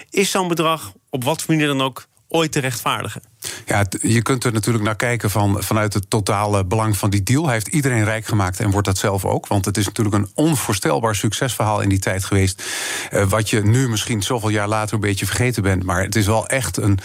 Is 0.10 0.32
zo'n 0.32 0.48
bedrag 0.48 0.94
op 1.10 1.24
wat 1.24 1.42
voor 1.42 1.54
manier 1.54 1.70
dan 1.70 1.82
ook 1.82 2.06
ooit 2.28 2.52
te 2.52 2.60
rechtvaardigen? 2.60 3.22
Ja, 3.66 3.86
je 4.02 4.22
kunt 4.22 4.44
er 4.44 4.54
natuurlijk 4.54 4.84
naar 4.84 4.96
kijken 4.96 5.30
van, 5.30 5.64
vanuit 5.64 5.94
het 5.94 6.10
totale 6.10 6.66
belang 6.66 6.98
van 6.98 7.10
die 7.10 7.24
deal. 7.24 7.44
Hij 7.44 7.54
heeft 7.54 7.68
iedereen 7.68 8.04
rijk 8.04 8.26
gemaakt 8.26 8.60
en 8.60 8.72
wordt 8.72 8.88
dat 8.88 8.98
zelf 8.98 9.26
ook. 9.26 9.48
Want 9.48 9.66
het 9.66 9.78
is 9.78 9.86
natuurlijk 9.86 10.16
een 10.16 10.32
onvoorstelbaar 10.34 11.16
succesverhaal 11.16 11.82
in 11.82 11.90
die 11.90 12.00
tijd 12.00 12.26
geweest. 12.26 12.64
Uh, 13.12 13.24
wat 13.24 13.50
je 13.50 13.62
nu 13.62 13.90
misschien 13.90 14.22
zoveel 14.22 14.50
jaar 14.50 14.68
later 14.68 14.94
een 14.94 15.00
beetje 15.00 15.26
vergeten 15.26 15.64
bent. 15.64 15.84
Maar 15.84 16.02
het 16.04 16.16
is 16.16 16.26
wel 16.26 16.48
echt 16.48 16.78
een. 16.78 17.00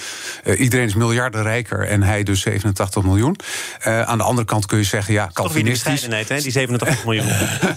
Uh, 0.45 0.61
iedereen 0.61 0.87
is 0.87 0.95
miljarden 0.95 1.43
rijker 1.43 1.87
en 1.87 2.03
hij 2.03 2.23
dus 2.23 2.41
87 2.41 3.03
miljoen. 3.03 3.37
Uh, 3.87 4.03
aan 4.03 4.19
de 4.19 4.25
andere 4.25 4.47
kant 4.47 4.67
kun 4.67 4.79
je 4.79 4.85
zeggen, 4.85 5.15
ja, 5.15 5.31
Calvinistisch. 5.33 6.01
Toch 6.01 6.29
hè, 6.29 6.41
die 6.41 6.53
87 6.53 7.05
miljoen. 7.05 7.27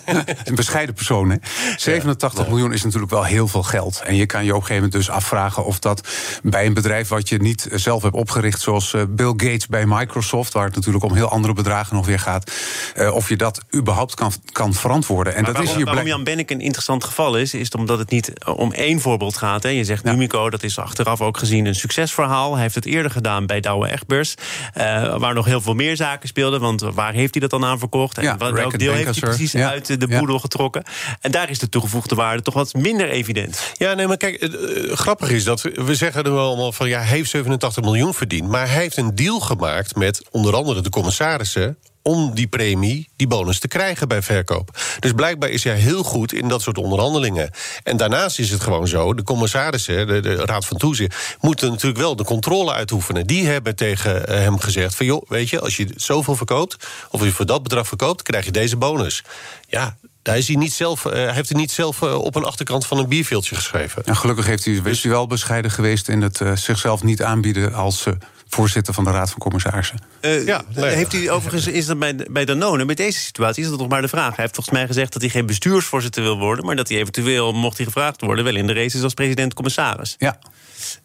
een 0.44 0.56
bescheiden 0.56 0.96
persoon, 0.96 1.30
hè? 1.30 1.38
87 1.76 2.48
miljoen 2.48 2.74
is 2.74 2.84
natuurlijk 2.84 3.12
wel 3.12 3.24
heel 3.24 3.48
veel 3.48 3.64
geld. 3.64 4.02
En 4.06 4.16
je 4.16 4.26
kan 4.26 4.44
je 4.44 4.50
op 4.50 4.62
een 4.62 4.66
gegeven 4.66 4.84
moment 4.84 5.06
dus 5.06 5.10
afvragen 5.16 5.66
of 5.66 5.80
dat 5.80 6.08
bij 6.44 6.66
een 6.66 6.74
bedrijf 6.74 7.08
wat 7.08 7.30
je 7.30 7.38
niet 7.38 7.68
zelf 7.72 8.02
hebt 8.02 8.16
opgericht 8.16 8.51
zoals 8.60 8.94
eh, 8.94 9.02
Bill 9.10 9.34
Gates 9.38 9.68
bij 9.68 9.86
Microsoft, 9.86 10.54
waar 10.54 10.66
het 10.66 10.76
natuurlijk 10.76 11.04
om 11.04 11.14
heel 11.14 11.30
andere 11.30 11.54
bedragen 11.54 11.96
nog 11.96 12.06
weer 12.06 12.20
gaat, 12.20 12.52
uh, 12.96 13.16
of 13.16 13.30
je 13.30 13.36
dat 13.36 13.62
überhaupt 13.76 14.16
kan, 14.16 14.32
kan 14.52 14.74
verantwoorden. 14.74 15.36
En 15.36 15.44
dat 15.44 15.54
waarom, 15.54 15.72
is 15.72 15.76
hier 15.76 15.86
waarom 15.86 16.08
Jan 16.08 16.28
een 16.28 16.62
interessant 16.62 17.04
geval 17.04 17.38
is, 17.38 17.54
is 17.54 17.70
omdat 17.70 18.00
het 18.00 18.10
niet 18.10 18.34
eh, 18.34 18.58
om 18.58 18.74
één 18.74 19.00
voorbeeld 19.00 19.38
gaat. 19.38 19.64
Hè. 19.64 19.70
Je 19.70 19.84
zegt 19.84 20.04
ja. 20.04 20.12
Numico, 20.12 20.50
dat 20.50 20.64
is 20.64 20.80
achteraf 20.80 21.22
ook 21.22 21.38
gezien 21.38 21.66
een 21.66 21.76
succesverhaal. 21.76 22.54
Hij 22.54 22.62
heeft 22.62 22.76
het 22.76 22.86
eerder 22.86 23.12
gedaan 23.12 23.46
bij 23.46 23.60
Douwe 23.60 23.92
Egbers, 23.92 24.36
uh, 24.78 25.18
waar 25.18 25.34
nog 25.34 25.46
heel 25.46 25.62
veel 25.62 25.74
meer 25.74 25.96
zaken 25.96 26.28
speelden. 26.28 26.60
Want 26.60 26.82
waar 26.82 27.14
heeft 27.14 27.34
hij 27.34 27.42
dat 27.42 27.50
dan 27.50 27.70
aan 27.70 27.80
verkocht? 27.80 28.18
En 28.18 28.24
ja, 28.24 28.38
welk 28.38 28.80
deel 28.80 28.94
heeft 28.94 29.20
hij 29.20 29.30
precies 29.30 29.56
uit 29.56 30.00
de 30.00 30.08
boedel 30.08 30.40
getrokken? 30.40 30.84
En 31.20 31.32
daar 31.32 31.50
is 31.50 31.60
de 31.60 31.70
toegevoegde 31.70 32.16
waarde 32.16 32.42
toch 32.42 32.54
wat 32.54 32.74
minder 32.74 33.10
evident. 33.10 33.72
Ja, 33.78 33.94
nee, 33.94 34.08
maar 34.08 34.18
kijk, 34.18 34.44
uh, 34.44 34.94
grappig 34.94 35.30
is 35.30 35.44
dat 35.44 35.62
we 35.62 35.96
zeggen 35.96 36.24
er 36.24 36.34
wel 36.34 36.48
allemaal 36.48 36.72
van 36.72 36.90
ja, 36.90 37.00
hij 37.00 37.08
heeft 37.08 37.30
87 37.30 37.84
miljoen 37.84 38.14
verdiend. 38.14 38.41
Maar 38.50 38.70
hij 38.70 38.82
heeft 38.82 38.98
een 38.98 39.16
deal 39.16 39.40
gemaakt 39.40 39.96
met 39.96 40.28
onder 40.32 40.56
andere 40.56 40.82
de 40.82 40.90
commissarissen 40.90 41.78
om 42.02 42.36
die 42.36 42.48
premie, 42.48 43.10
die 43.16 43.28
bonus 43.28 43.60
te 43.60 43.68
krijgen 43.68 44.08
bij 44.08 44.22
verkoop. 44.22 44.80
Dus 45.00 45.12
blijkbaar 45.12 45.50
is 45.50 45.64
hij 45.64 45.76
heel 45.76 46.04
goed 46.04 46.34
in 46.34 46.48
dat 46.48 46.62
soort 46.62 46.78
onderhandelingen. 46.78 47.50
En 47.84 47.98
daarnaast 47.98 48.40
is 48.40 48.50
het 48.50 48.62
gewoon 48.62 48.88
zo, 48.88 49.14
de 49.14 49.24
commissarissen, 49.24 50.08
de, 50.08 50.20
de 50.20 50.36
Raad 50.36 50.66
van 50.66 50.78
Toezicht... 50.78 51.38
moeten 51.42 51.70
natuurlijk 51.70 52.02
wel 52.02 52.16
de 52.16 52.24
controle 52.24 52.74
uitoefenen. 52.74 53.28
Die 53.28 53.48
hebben 53.48 53.76
tegen 53.76 54.28
eh, 54.28 54.36
hem 54.36 54.60
gezegd 54.60 54.96
van... 54.96 55.06
joh, 55.06 55.22
weet 55.28 55.50
je, 55.50 55.60
als 55.60 55.78
je 55.78 55.88
zoveel 55.96 56.36
verkoopt, 56.36 56.74
of 57.10 57.20
als 57.20 57.30
je 57.30 57.36
voor 57.36 57.46
dat 57.46 57.64
bedrag 57.64 57.88
verkoopt... 57.88 58.22
krijg 58.22 58.46
je 58.46 58.52
deze 58.52 58.78
bonus. 58.78 59.24
Ja, 59.68 59.98
hij, 60.24 60.38
is 60.38 60.48
hij, 60.48 60.56
niet 60.56 60.74
zelf, 60.74 61.06
uh, 61.06 61.12
heeft 61.32 61.50
hij 61.50 61.60
niet 61.60 61.72
zelf 61.72 62.02
uh, 62.02 62.16
op 62.16 62.36
een 62.36 62.44
achterkant 62.44 62.88
van 62.88 62.98
een 62.98 63.08
bierveeltje 63.08 63.56
geschreven. 63.56 64.04
En 64.04 64.16
gelukkig 64.16 64.46
heeft 64.46 64.66
hij, 64.66 64.82
is 64.84 65.04
hij 65.04 65.12
wel 65.12 65.28
bescheiden 65.28 65.72
geweest 65.72 66.08
in 66.08 66.22
het 66.22 66.40
uh, 66.40 66.56
zichzelf 66.56 67.04
niet 67.04 67.24
aanbieden 67.24 67.74
als 67.74 68.06
voorzitter 68.48 68.94
van 68.94 69.04
de 69.04 69.12
Raad 69.12 69.30
van 69.30 69.40
Commissarissen. 69.40 70.00
Uh, 70.22 70.46
ja, 70.46 70.64
heeft 70.74 71.12
hij 71.12 71.30
overigens, 71.30 71.68
is 71.68 71.86
dat 71.86 72.00
bij, 72.00 72.16
bij 72.30 72.46
Danone, 72.46 72.86
met 72.86 72.98
deze 72.98 73.20
situatie, 73.20 73.64
is 73.64 73.70
dat 73.70 73.80
toch 73.80 73.88
maar 73.88 74.02
de 74.02 74.08
vraag. 74.08 74.36
Hij 74.36 74.44
heeft 74.44 74.56
volgens 74.56 74.76
mij 74.76 74.88
gezegd 74.88 75.14
dat 75.14 75.22
hij 75.22 75.32
geen 75.32 75.46
bestuursvoorzitter 75.46 76.24
wil 76.24 76.38
worden, 76.38 76.66
maar 76.66 76.76
dat 76.76 76.90
hij 76.90 76.98
eventueel, 76.98 77.54
mocht 77.54 77.78
hij 77.78 77.86
gevraagd 77.86 78.22
worden, 78.22 78.44
wel 78.46 78.56
in 78.56 78.68
de 78.68 78.74
race 78.74 78.98
is 78.98 79.04
als 79.04 79.14
president-commissaris. 79.14 80.16
Ja. 80.18 80.40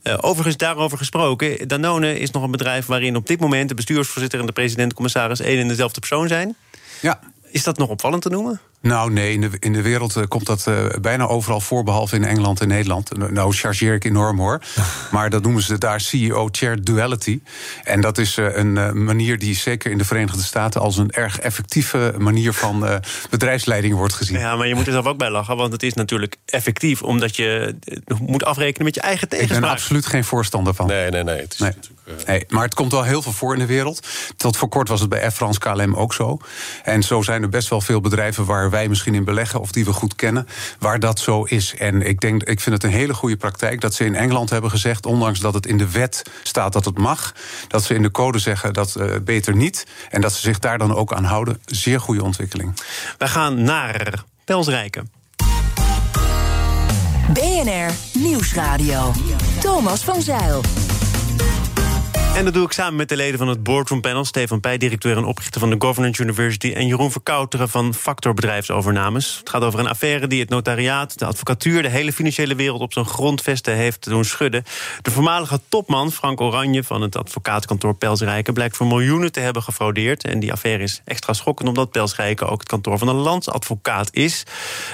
Uh, 0.03 0.15
overigens, 0.21 0.57
daarover 0.57 0.99
gesproken, 0.99 1.69
Danone 1.69 2.19
is 2.19 2.31
nog 2.31 2.43
een 2.43 2.51
bedrijf 2.51 2.87
waarin 2.87 3.17
op 3.17 3.27
dit 3.27 3.41
moment 3.41 3.69
de 3.69 3.75
bestuursvoorzitter 3.75 4.41
en 4.41 4.47
de 4.47 4.53
president-commissaris 4.53 5.41
één 5.41 5.59
en 5.61 5.69
dezelfde 5.69 6.01
persoon 6.01 6.29
zijn. 6.29 6.57
Ja. 7.01 7.21
Is 7.57 7.63
dat 7.63 7.79
nog 7.79 7.89
opvallend 7.89 8.23
te 8.23 8.29
noemen? 8.29 8.61
Nou, 8.81 9.13
nee, 9.13 9.33
in 9.33 9.41
de, 9.41 9.51
in 9.59 9.73
de 9.73 9.83
wereld 9.83 10.17
eh, 10.17 10.23
komt 10.29 10.47
dat 10.47 10.67
uh, 10.69 10.87
bijna 11.01 11.27
overal 11.27 11.61
voor, 11.61 11.85
behalve 11.85 12.17
in 12.17 12.25
Engeland 12.25 12.61
en 12.61 12.69
Nederland. 12.69 13.31
Nou, 13.31 13.55
chargeer 13.55 13.95
ik 13.95 14.05
enorm 14.05 14.39
hoor. 14.39 14.63
maar 15.13 15.31
dat 15.31 15.43
noemen 15.43 15.63
ze 15.63 15.79
daar 15.79 16.01
CEO-chair 16.01 16.85
duality. 16.85 17.41
En 17.85 18.01
dat 18.01 18.19
is 18.19 18.37
uh, 18.37 18.57
een 18.57 19.05
manier 19.05 19.39
die 19.39 19.55
zeker 19.55 19.91
in 19.91 19.99
de 19.99 20.05
Verenigde 20.05 20.43
Staten 20.43 20.81
als 20.81 20.97
een 20.97 21.11
erg 21.11 21.39
effectieve 21.39 22.15
manier 22.19 22.53
van 22.53 23.01
bedrijfsleiding 23.31 23.95
wordt 23.95 24.15
gezien. 24.15 24.39
Ja, 24.39 24.57
maar 24.57 24.67
je 24.67 24.75
moet 24.75 24.87
er 24.87 24.93
zelf 24.93 25.07
ook 25.07 25.19
bij 25.19 25.31
lachen, 25.31 25.57
want 25.57 25.73
het 25.73 25.83
is 25.83 25.95
natuurlijk 25.95 26.37
effectief 26.45 27.03
omdat 27.03 27.37
je 27.37 27.75
moet 28.21 28.45
afrekenen 28.45 28.85
met 28.85 28.95
je 28.95 29.01
eigen 29.01 29.29
tegenspraak. 29.29 29.59
Ik 29.59 29.67
ben 29.67 29.77
absoluut 29.77 30.07
geen 30.07 30.25
voorstander 30.25 30.75
van. 30.75 30.87
Nee, 30.87 31.11
nee, 31.11 31.25
nee. 31.25 31.41
Het 31.41 31.53
is 31.53 31.59
nee. 31.59 31.73
Nee. 32.27 32.45
Maar 32.49 32.63
het 32.63 32.75
komt 32.75 32.93
wel 32.93 33.03
heel 33.03 33.23
veel 33.23 33.33
voor 33.33 33.53
in 33.53 33.59
de 33.59 33.67
wereld. 33.67 34.07
Tot 34.37 34.57
voor 34.57 34.69
kort 34.69 34.89
was 34.89 35.01
het 35.01 35.09
bij 35.09 35.21
Air 35.21 35.31
France 35.31 35.59
KLM 35.59 35.95
ook 35.95 36.15
zo. 36.15 36.39
En 36.85 37.03
zo 37.03 37.23
zijn 37.23 37.43
er 37.43 37.49
best 37.49 37.69
wel 37.69 37.81
veel 37.81 38.01
bedrijven 38.01 38.45
waar 38.45 38.71
wij 38.71 38.89
misschien 38.89 39.15
in 39.15 39.25
beleggen 39.25 39.61
of 39.61 39.73
die 39.73 39.85
we 39.85 39.93
goed 39.93 40.15
kennen, 40.15 40.49
waar 40.79 41.01
dat 41.01 41.19
zo 41.19 41.43
is. 41.43 41.75
En 41.75 42.03
ik, 42.03 42.21
denk, 42.21 42.43
ik 42.43 42.61
vind 42.61 42.75
het 42.75 42.85
een 42.85 42.99
hele 42.99 43.15
goede 43.15 43.37
praktijk 43.37 43.81
dat 43.81 43.95
ze 43.95 44.05
in 44.05 44.15
Engeland 44.15 44.51
hebben 44.51 44.71
gezegd, 44.71 45.07
ondanks 45.07 45.41
dat 45.41 45.55
het 45.55 45.67
in 45.67 45.79
de 45.79 45.91
wet 45.91 46.23
staat 46.43 46.73
dat 46.73 46.85
het 46.85 46.99
mag, 46.99 47.35
dat 47.69 47.85
ze 47.85 47.95
in 47.95 48.03
de 48.03 48.11
code 48.11 48.39
zeggen 48.39 48.73
dat 48.73 48.95
uh, 48.99 49.15
beter 49.25 49.57
niet. 49.57 49.87
En 50.11 50.21
dat 50.21 50.33
ze 50.33 50.41
zich 50.41 50.59
daar 50.59 50.79
dan 50.79 50.95
ook 50.95 51.13
aan 51.13 51.25
houden. 51.25 51.61
Zeer 51.65 52.01
goede 52.01 52.23
ontwikkeling. 52.23 52.75
We 53.19 53.29
gaan 53.29 53.63
naar 53.63 54.25
Pelsrijken. 54.45 55.11
BNR 57.33 57.91
Nieuwsradio. 58.13 59.13
Thomas 59.61 60.05
van 60.05 60.23
Zeil. 60.23 60.86
En 62.37 62.45
dat 62.45 62.55
doe 62.55 62.65
ik 62.65 62.73
samen 62.73 62.97
met 62.97 63.09
de 63.09 63.17
leden 63.17 63.39
van 63.39 63.49
het 63.49 63.63
Boardroom 63.63 64.01
Panel. 64.01 64.25
Stefan 64.25 64.61
Pij, 64.61 64.79
directeur 64.79 65.17
en 65.17 65.25
oprichter 65.25 65.61
van 65.61 65.71
de 65.71 65.77
Governance 65.79 66.23
University... 66.23 66.73
en 66.73 66.87
Jeroen 66.87 67.11
Verkouteren 67.11 67.69
van 67.69 67.95
Factor 67.95 68.35
Bedrijfsovernames. 68.35 69.37
Het 69.39 69.49
gaat 69.49 69.63
over 69.63 69.79
een 69.79 69.89
affaire 69.89 70.27
die 70.27 70.41
het 70.41 70.49
notariaat, 70.49 71.19
de 71.19 71.25
advocatuur... 71.25 71.83
de 71.83 71.89
hele 71.89 72.13
financiële 72.13 72.55
wereld 72.55 72.81
op 72.81 72.93
zijn 72.93 73.05
grondvesten 73.05 73.75
heeft 73.75 74.05
doen 74.05 74.25
schudden. 74.25 74.65
De 75.03 75.11
voormalige 75.11 75.61
topman 75.69 76.13
Frank 76.13 76.41
Oranje 76.41 76.85
van 76.85 77.03
het 77.03 77.17
advocaatkantoor 77.17 77.95
Pelsrijken... 77.95 78.55
blijkt 78.55 78.77
voor 78.77 78.87
miljoenen 78.87 79.33
te 79.33 79.41
hebben 79.41 79.63
gefraudeerd. 79.63 80.25
En 80.25 80.39
die 80.41 80.53
affaire 80.53 80.83
is 80.83 81.03
extra 81.05 81.33
schokkend 81.33 81.69
omdat 81.69 81.91
Pelsrijken 81.91 82.49
ook 82.49 82.61
het 82.61 82.69
kantoor 82.69 82.99
van 82.99 83.09
een 83.09 83.15
landsadvocaat 83.15 84.09
is. 84.13 84.43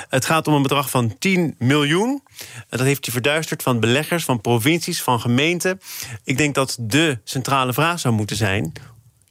Het 0.09 0.25
gaat 0.25 0.47
om 0.49 0.55
een 0.55 0.63
bedrag 0.63 0.91
van 0.91 1.19
10 1.19 1.55
miljoen. 1.59 2.23
Dat 2.69 2.81
heeft 2.81 3.05
hij 3.05 3.15
verduisterd 3.15 3.63
van 3.63 3.81
beleggers, 3.81 4.25
van 4.25 4.41
provincies, 4.41 5.03
van 5.03 5.21
gemeenten. 5.21 5.81
Ik 6.25 6.37
denk 6.37 6.55
dat 6.55 6.77
de 6.81 7.19
centrale 7.33 7.73
vraag 7.73 8.01
zou 8.01 8.15
moeten 8.15 8.37
zijn... 8.37 8.73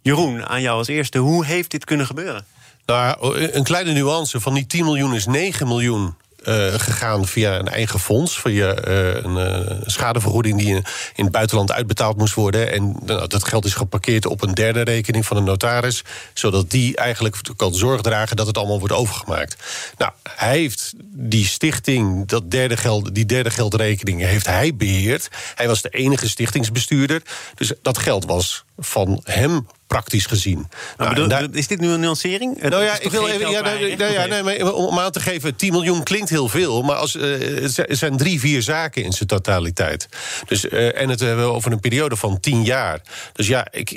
Jeroen, 0.01 0.45
aan 0.47 0.61
jou 0.61 0.77
als 0.77 0.87
eerste, 0.87 1.17
hoe 1.17 1.45
heeft 1.45 1.71
dit 1.71 1.85
kunnen 1.85 2.05
gebeuren? 2.05 2.45
Nou, 2.85 3.37
een 3.37 3.63
kleine 3.63 3.91
nuance. 3.91 4.39
Van 4.39 4.53
die 4.53 4.65
10 4.65 4.83
miljoen 4.83 5.13
is 5.13 5.25
9 5.25 5.67
miljoen 5.67 6.15
uh, 6.43 6.73
gegaan 6.73 7.27
via 7.27 7.59
een 7.59 7.67
eigen 7.67 7.99
fonds. 7.99 8.39
Via 8.39 8.87
uh, 8.87 9.23
een 9.23 9.67
uh, 9.67 9.81
schadevergoeding 9.85 10.57
die 10.57 10.67
in, 10.67 10.83
in, 11.15 11.23
het 11.23 11.31
buitenland 11.31 11.71
uitbetaald 11.71 12.17
moest 12.17 12.33
worden. 12.33 12.71
En 12.71 12.95
nou, 13.05 13.27
dat 13.27 13.43
geld 13.43 13.65
is 13.65 13.73
geparkeerd 13.73 14.25
op 14.25 14.41
een 14.41 14.53
derde 14.53 14.81
rekening 14.81 15.25
van 15.25 15.37
een 15.37 15.43
notaris. 15.43 16.03
Zodat 16.33 16.69
die 16.69 16.95
eigenlijk 16.95 17.37
kan 17.55 17.73
zorg 17.73 18.01
dragen 18.01 18.35
dat 18.35 18.47
het 18.47 18.57
allemaal 18.57 18.79
wordt 18.79 18.93
overgemaakt. 18.93 19.55
Nou, 19.97 20.11
hij 20.29 20.57
heeft 20.57 20.93
die 21.13 21.45
stichting, 21.45 22.27
dat 22.27 22.51
derde 22.51 22.77
geld, 22.77 23.15
die 23.15 23.25
derde 23.25 23.49
geldrekening, 23.49 24.21
heeft 24.21 24.45
hij 24.45 24.75
beheerd. 24.75 25.27
Hij 25.55 25.67
was 25.67 25.81
de 25.81 25.89
enige 25.89 26.29
stichtingsbestuurder. 26.29 27.21
Dus 27.55 27.73
dat 27.81 27.97
geld 27.97 28.25
was 28.25 28.63
van 28.81 29.21
hem 29.23 29.67
praktisch 29.87 30.25
gezien. 30.25 30.69
Nou, 30.97 31.27
nou 31.27 31.47
is 31.51 31.67
dit 31.67 31.79
nu 31.79 31.89
een 31.89 31.99
nuancering? 31.99 32.61
Nou 32.61 32.83
ja, 32.83 32.99
ik 32.99 33.11
wil 33.11 33.27
even. 33.27 33.51
Ja, 33.51 33.61
nou, 33.61 33.95
nou, 33.95 34.11
ja, 34.11 34.25
nee, 34.25 34.43
maar 34.43 34.73
om 34.73 34.99
aan 34.99 35.11
te 35.11 35.19
geven, 35.19 35.55
10 35.55 35.71
miljoen 35.71 36.03
klinkt 36.03 36.29
heel 36.29 36.47
veel. 36.47 36.81
Maar 36.81 36.95
als, 36.95 37.15
uh, 37.15 37.61
het 37.75 37.97
zijn 37.97 38.17
drie, 38.17 38.39
vier 38.39 38.61
zaken 38.61 39.03
in 39.03 39.11
zijn 39.11 39.27
totaliteit. 39.27 40.07
Dus, 40.47 40.65
uh, 40.65 41.01
en 41.01 41.09
het 41.09 41.19
hebben 41.19 41.45
we 41.45 41.51
over 41.51 41.71
een 41.71 41.79
periode 41.79 42.15
van 42.15 42.39
10 42.39 42.63
jaar. 42.63 43.01
Dus 43.33 43.47
ja, 43.47 43.67
ik, 43.71 43.91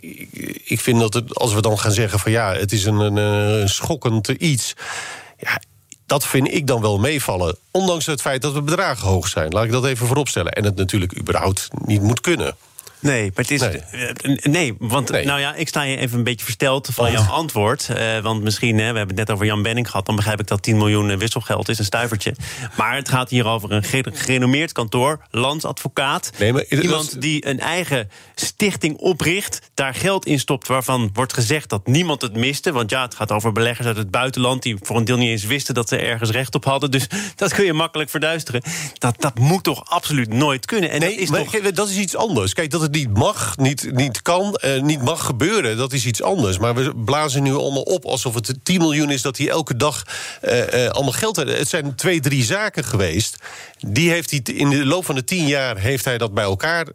ik 0.65 0.81
vind 0.81 1.01
dat 1.01 1.15
het, 1.15 1.35
als 1.35 1.55
we 1.55 1.61
dan 1.61 1.79
gaan 1.79 1.93
zeggen 1.93 2.19
van 2.19 2.33
ja, 2.33 2.55
het 2.55 2.73
is 2.73 2.85
een, 2.85 2.99
een, 2.99 3.17
een 3.17 3.69
schokkend 3.69 4.29
iets. 4.29 4.75
Ja, 5.39 5.61
dat 6.07 6.27
vind 6.27 6.53
ik 6.53 6.67
dan 6.67 6.81
wel 6.81 6.99
meevallen. 6.99 7.57
Ondanks 7.71 8.07
het 8.07 8.21
feit 8.21 8.43
dat 8.43 8.55
de 8.55 8.63
bedragen 8.63 9.09
hoog 9.09 9.29
zijn. 9.29 9.53
Laat 9.53 9.65
ik 9.65 9.73
dat 9.73 9.87
even 9.87 10.07
vooropstellen. 10.07 10.53
En 10.53 10.65
het 10.65 10.77
natuurlijk 10.77 11.19
überhaupt 11.19 11.69
niet 11.85 12.03
moet 12.03 12.21
kunnen. 12.21 12.57
Nee, 13.05 13.31
maar 13.35 13.45
het 13.45 13.51
is. 13.51 13.61
Nee, 13.61 14.37
nee 14.43 14.75
want 14.79 15.11
nou 15.11 15.41
ja, 15.41 15.55
ik 15.55 15.69
sta 15.69 15.83
je 15.83 15.97
even 15.97 16.19
een 16.19 16.25
beetje 16.25 16.45
versteld 16.45 16.89
van 16.93 17.13
jouw 17.13 17.31
antwoord. 17.31 17.89
Uh, 17.91 18.19
want 18.19 18.43
misschien, 18.43 18.79
hè, 18.79 18.93
we 18.93 18.99
hebben 18.99 19.17
het 19.17 19.27
net 19.27 19.31
over 19.31 19.47
Jan 19.47 19.63
Benning 19.63 19.91
gehad. 19.91 20.07
Dan 20.07 20.17
begrijp 20.17 20.41
ik 20.41 20.47
dat 20.47 20.63
10 20.63 20.77
miljoen 20.77 21.11
eh, 21.11 21.17
wisselgeld 21.17 21.69
is, 21.69 21.79
een 21.79 21.85
stuivertje. 21.85 22.35
Maar 22.77 22.97
het 22.97 23.09
gaat 23.09 23.31
hier 23.31 23.47
over 23.47 23.73
een 23.73 23.85
gerenommeerd 24.13 24.73
kantoor, 24.73 25.21
landsadvocaat. 25.31 26.31
Nee, 26.39 26.53
maar 26.53 26.65
iemand 26.69 27.21
die 27.21 27.47
een 27.47 27.61
eigen 27.61 28.11
stichting 28.35 28.97
opricht, 28.97 29.61
daar 29.75 29.95
geld 29.95 30.27
in 30.27 30.39
stopt 30.39 30.69
waarvan 30.69 31.11
wordt 31.13 31.33
gezegd 31.33 31.69
dat 31.69 31.87
niemand 31.87 32.23
het 32.23 32.37
miste. 32.37 32.73
Want 32.73 32.91
ja, 32.91 33.03
het 33.03 33.15
gaat 33.15 33.33
over 33.33 33.53
beleggers 33.53 33.87
uit 33.87 33.97
het 33.97 34.11
buitenland 34.11 34.63
die 34.63 34.77
voor 34.81 34.97
een 34.97 35.05
deel 35.05 35.17
niet 35.17 35.31
eens 35.31 35.45
wisten 35.45 35.75
dat 35.75 35.89
ze 35.89 35.97
ergens 35.97 36.31
recht 36.31 36.55
op 36.55 36.65
hadden. 36.65 36.91
Dus 36.91 37.07
dat 37.37 37.55
kun 37.55 37.65
je 37.65 37.73
makkelijk 37.73 38.11
verduisteren. 38.11 38.63
Dat, 38.99 39.15
dat 39.19 39.39
moet 39.39 39.65
toch 39.65 39.91
absoluut 39.91 40.33
nooit 40.33 40.67
kunnen. 40.67 40.91
En 40.91 41.01
nee, 41.01 41.11
dat 41.11 41.19
is, 41.19 41.31
maar, 41.31 41.45
toch... 41.45 41.71
dat 41.71 41.89
is 41.89 41.97
iets 41.97 42.17
anders. 42.17 42.53
Kijk, 42.53 42.71
dat 42.71 42.81
het 42.81 42.94
niet 42.95 43.17
mag, 43.17 43.57
niet, 43.57 43.93
niet 43.93 44.23
kan, 44.23 44.59
uh, 44.65 44.83
niet 44.83 45.03
mag 45.03 45.25
gebeuren, 45.25 45.77
dat 45.77 45.93
is 45.93 46.07
iets 46.07 46.23
anders. 46.23 46.59
Maar 46.59 46.75
we 46.75 46.93
blazen 47.05 47.43
nu 47.43 47.55
allemaal 47.55 47.83
op 47.83 48.05
alsof 48.05 48.35
het 48.35 48.55
10 48.63 48.81
miljoen 48.81 49.11
is 49.11 49.23
dat 49.23 49.37
hij 49.37 49.49
elke 49.49 49.77
dag 49.77 50.03
uh, 50.43 50.59
uh, 50.59 50.89
allemaal 50.89 51.13
geld 51.13 51.37
heeft. 51.37 51.59
Het 51.59 51.69
zijn 51.69 51.95
twee, 51.95 52.21
drie 52.21 52.45
zaken 52.45 52.85
geweest. 52.85 53.37
Die 53.79 54.11
heeft 54.11 54.31
hij 54.31 54.41
in 54.55 54.71
de 54.71 54.87
loop 54.87 55.05
van 55.05 55.15
de 55.15 55.25
tien 55.25 55.47
jaar 55.47 55.79
heeft 55.79 56.05
hij 56.05 56.19
dat 56.19 56.35
bij 56.35 56.45
elkaar 56.45 56.87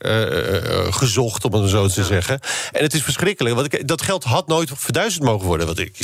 gezocht, 0.89 1.45
om 1.45 1.53
het 1.53 1.69
zo 1.69 1.87
te 1.87 2.03
zeggen. 2.03 2.39
En 2.71 2.83
het 2.83 2.93
is 2.93 3.03
verschrikkelijk. 3.03 3.55
Want 3.55 3.73
ik, 3.73 3.87
dat 3.87 4.01
geld 4.01 4.23
had 4.23 4.47
nooit 4.47 4.71
verduizend 4.75 5.23
mogen 5.23 5.47
worden. 5.47 5.67
Wat 5.67 5.79
ik 5.79 5.97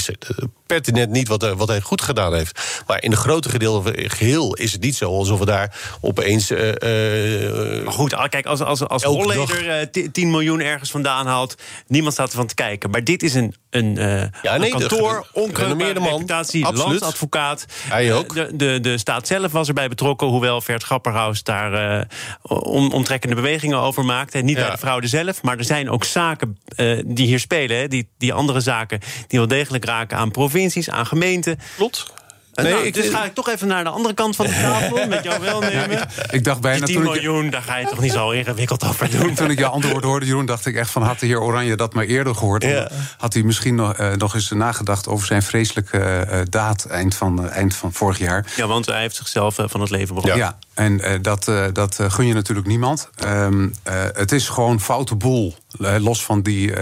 pertinent 0.66 1.12
niet 1.12 1.28
wat, 1.28 1.54
wat 1.54 1.68
hij 1.68 1.82
goed 1.82 2.02
gedaan 2.02 2.34
heeft. 2.34 2.84
Maar 2.88 3.04
in 3.04 3.10
de 3.10 3.16
grote 3.16 3.50
gedeelte 3.50 4.10
geheel 4.10 4.54
is 4.54 4.72
het 4.72 4.82
niet 4.82 4.96
zo 4.96 5.10
alsof 5.10 5.40
we 5.40 5.46
daar 5.46 5.98
opeens. 6.02 6.50
maar 6.50 7.94
goed, 7.94 8.28
kijk, 8.30 8.46
als, 8.46 8.62
als, 8.62 8.88
als 8.88 9.04
Holleder 9.04 9.85
10 10.12 10.32
miljoen 10.32 10.60
ergens 10.60 10.92
vandaan 10.92 11.28
haalt. 11.28 11.56
Niemand 11.88 12.14
staat 12.14 12.30
ervan 12.30 12.48
te 12.48 12.56
kijken. 12.56 12.90
Maar 12.90 13.04
dit 13.04 13.24
is 13.24 13.34
een, 13.34 13.56
een, 13.70 13.96
uh, 13.98 14.22
ja, 14.42 14.58
nee, 14.58 14.74
een 14.74 14.80
kantoor, 14.80 15.28
onkreukbare 15.34 16.00
reputatie, 16.00 16.66
Absoluut. 16.66 16.88
landsadvocaat. 16.88 17.66
Hij 17.88 18.14
ook. 18.14 18.34
De, 18.34 18.50
de, 18.56 18.80
de 18.80 18.98
staat 18.98 19.28
zelf 19.28 19.52
was 19.52 19.68
erbij 19.68 19.90
betrokken, 19.90 20.28
hoewel 20.28 20.62
Vert 20.62 20.84
Grapperhaus 20.84 21.44
daar 21.44 22.08
uh, 22.44 23.36
bewegingen 23.36 23.80
over 23.80 24.06
maakte. 24.06 24.38
Niet 24.38 24.58
ja. 24.58 24.62
bij 24.62 24.72
de 24.72 24.78
fraude 24.78 25.08
zelf, 25.08 25.44
maar 25.44 25.58
er 25.58 25.64
zijn 25.64 25.90
ook 25.90 26.04
zaken 26.04 26.58
uh, 26.76 27.02
die 27.06 27.28
hier 27.28 27.40
spelen. 27.40 27.78
Hè, 27.78 27.88
die, 27.88 28.10
die 28.18 28.34
andere 28.34 28.60
zaken 28.60 29.00
die 29.28 29.40
wel 29.40 29.48
degelijk 29.48 29.86
raken 29.86 30.18
aan 30.18 30.32
provincies, 30.32 30.90
aan 30.90 31.06
gemeenten. 31.06 31.60
Klopt. 31.76 32.14
Nee, 32.56 32.74
nou, 32.74 32.86
ik, 32.86 32.94
dus 32.94 33.10
ga 33.10 33.26
ik 33.26 33.34
toch 33.34 33.50
even 33.50 33.68
naar 33.68 33.84
de 33.84 33.90
andere 33.90 34.14
kant 34.14 34.36
van 34.36 34.46
de 34.46 34.52
tafel 34.52 35.08
met 35.08 35.24
jou 35.24 35.42
welnemen. 35.52 35.92
Ja, 35.92 36.02
ik, 36.02 36.32
ik, 36.32 36.44
dacht 36.44 36.62
bijna... 36.62 36.86
Die 36.86 36.96
10 36.96 37.04
miljoen, 37.04 37.50
daar 37.50 37.62
ga 37.62 37.78
je 37.78 37.88
toch 37.88 38.00
niet 38.00 38.12
zo 38.12 38.30
ingewikkeld 38.30 38.84
over 38.84 39.10
doen. 39.10 39.34
Toen 39.34 39.50
ik 39.50 39.60
je 39.60 39.66
antwoord 39.66 40.04
hoorde, 40.04 40.26
Jeroen, 40.26 40.46
dacht 40.46 40.66
ik 40.66 40.76
echt 40.76 40.92
van... 40.92 41.02
had 41.02 41.20
de 41.20 41.26
heer 41.26 41.42
Oranje 41.42 41.76
dat 41.76 41.94
maar 41.94 42.06
eerder 42.06 42.36
gehoord... 42.36 42.64
Ja. 42.64 42.90
had 43.18 43.34
hij 43.34 43.44
misschien 43.44 43.76
nog, 43.76 44.00
uh, 44.00 44.12
nog 44.12 44.36
eens 44.36 44.50
nagedacht 44.50 45.08
over 45.08 45.28
zijn 45.28 45.44
vreselijke 45.44 46.28
uh, 46.32 46.40
daad... 46.50 46.86
Eind 46.86 47.16
van, 47.16 47.44
uh, 47.46 47.52
eind 47.52 47.76
van 47.76 47.94
vorig 47.94 48.18
jaar. 48.18 48.46
Ja, 48.56 48.68
want 48.68 48.86
hij 48.86 49.02
heeft 49.02 49.16
zichzelf 49.16 49.56
van 49.66 49.82
het 49.82 49.90
leven 49.90 50.16
beroofd. 50.16 50.36
Ja, 50.36 50.58
en 50.76 51.22
dat, 51.22 51.52
dat 51.74 52.00
gun 52.08 52.28
je 52.28 52.34
natuurlijk 52.34 52.68
niemand. 52.68 53.10
Um, 53.26 53.74
het 54.14 54.32
is 54.32 54.50
gewoon 54.50 54.82
foute 54.82 55.16
boel. 55.16 55.56
los 56.00 56.26
van, 56.26 56.42
die, 56.42 56.74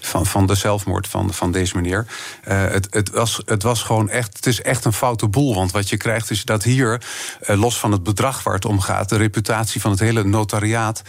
van, 0.00 0.26
van 0.26 0.46
de 0.46 0.54
zelfmoord 0.54 1.08
van, 1.08 1.34
van 1.34 1.52
deze 1.52 1.76
meneer. 1.76 2.06
het, 2.42 2.86
het, 2.90 3.10
was, 3.10 3.42
het 3.44 3.62
was 3.62 3.82
gewoon 3.82 4.08
echt... 4.08 4.36
Het 4.36 4.46
is 4.46 4.62
echt 4.62 4.84
een 4.84 4.92
foute 4.92 5.28
boel. 5.28 5.54
Want 5.54 5.72
wat 5.72 5.88
je 5.88 5.96
krijgt 5.96 6.30
is 6.30 6.44
dat 6.44 6.62
hier, 6.62 7.02
eh, 7.40 7.60
los 7.60 7.78
van 7.78 7.92
het 7.92 8.02
bedrag 8.02 8.42
waar 8.42 8.54
het 8.54 8.64
om 8.64 8.80
gaat, 8.80 9.08
de 9.08 9.16
reputatie 9.16 9.80
van 9.80 9.90
het 9.90 10.00
hele 10.00 10.24
notariaat 10.24 11.02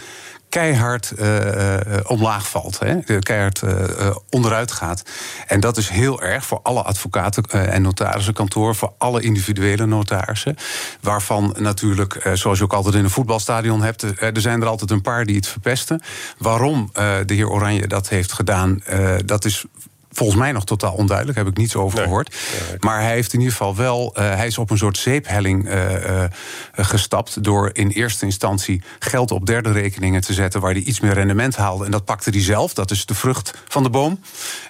keihard 0.52 1.12
uh, 1.18 1.76
omlaag 2.06 2.48
valt. 2.48 2.78
Hè? 2.78 3.18
Keihard 3.18 3.62
uh, 3.62 4.16
onderuit 4.30 4.72
gaat. 4.72 5.02
En 5.46 5.60
dat 5.60 5.76
is 5.76 5.88
heel 5.88 6.22
erg 6.22 6.44
voor 6.44 6.60
alle 6.62 6.82
advocaten 6.82 7.44
en 7.44 7.82
notarissenkantoor... 7.82 8.74
voor 8.74 8.92
alle 8.98 9.22
individuele 9.22 9.86
notarissen. 9.86 10.56
Waarvan 11.00 11.54
natuurlijk, 11.58 12.30
zoals 12.34 12.58
je 12.58 12.64
ook 12.64 12.72
altijd 12.72 12.94
in 12.94 13.04
een 13.04 13.10
voetbalstadion 13.10 13.82
hebt... 13.82 14.02
er 14.20 14.40
zijn 14.40 14.60
er 14.60 14.68
altijd 14.68 14.90
een 14.90 15.02
paar 15.02 15.26
die 15.26 15.36
het 15.36 15.46
verpesten. 15.46 16.02
Waarom 16.38 16.90
de 17.26 17.34
heer 17.34 17.48
Oranje 17.48 17.86
dat 17.86 18.08
heeft 18.08 18.32
gedaan, 18.32 18.82
dat 19.24 19.44
is 19.44 19.64
volgens 20.12 20.38
mij 20.38 20.52
nog 20.52 20.64
totaal 20.64 20.92
onduidelijk, 20.92 21.38
heb 21.38 21.46
ik 21.46 21.56
niets 21.56 21.76
over 21.76 21.98
gehoord. 21.98 22.36
Maar 22.80 23.00
hij 23.00 23.12
heeft 23.12 23.32
in 23.32 23.38
ieder 23.38 23.56
geval 23.56 23.76
wel, 23.76 24.14
uh, 24.18 24.34
hij 24.34 24.46
is 24.46 24.58
op 24.58 24.70
een 24.70 24.78
soort 24.78 24.98
zeephelling 24.98 25.68
uh, 25.68 25.92
uh, 25.92 26.24
gestapt 26.72 27.44
door 27.44 27.70
in 27.72 27.88
eerste 27.88 28.24
instantie 28.24 28.82
geld 28.98 29.30
op 29.30 29.46
derde 29.46 29.72
rekeningen 29.72 30.20
te 30.20 30.32
zetten 30.32 30.60
waar 30.60 30.72
hij 30.72 30.82
iets 30.82 31.00
meer 31.00 31.12
rendement 31.12 31.56
haalde. 31.56 31.84
En 31.84 31.90
dat 31.90 32.04
pakte 32.04 32.30
hij 32.30 32.40
zelf, 32.42 32.74
dat 32.74 32.90
is 32.90 33.06
de 33.06 33.14
vrucht 33.14 33.54
van 33.68 33.82
de 33.82 33.90
boom. 33.90 34.20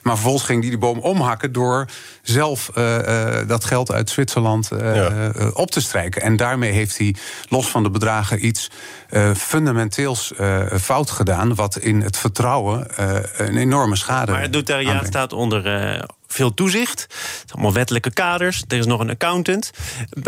Maar 0.02 0.14
vervolgens 0.14 0.44
ging 0.44 0.60
hij 0.60 0.70
die 0.70 0.78
boom 0.78 0.98
omhakken 0.98 1.52
door 1.52 1.86
zelf 2.22 2.70
dat 3.46 3.64
geld 3.64 3.92
uit 3.92 4.10
Zwitserland 4.10 4.70
op 5.52 5.70
te 5.70 5.80
strijken. 5.80 6.22
En 6.22 6.36
daarmee 6.36 6.72
heeft 6.72 6.98
hij 6.98 7.14
los 7.48 7.68
van 7.68 7.82
de 7.82 7.90
bedragen 7.90 8.46
iets 8.46 8.70
fundamenteels 9.36 10.32
fout 10.80 11.10
gedaan, 11.10 11.54
wat 11.54 11.78
in 11.78 12.00
het 12.00 12.16
vertrouwen 12.16 12.86
een 13.36 13.56
enorme 13.56 13.96
schade. 13.96 14.32
Maar 14.32 14.42
het 14.42 14.50
notariaat 14.50 15.06
staat 15.06 15.31
onder 15.32 15.66
uh, 15.66 16.02
veel 16.26 16.54
toezicht. 16.54 17.06
Allemaal 17.52 17.72
wettelijke 17.72 18.12
kaders. 18.12 18.64
Er 18.68 18.78
is 18.78 18.86
nog 18.86 19.00
een 19.00 19.10
accountant. 19.10 19.70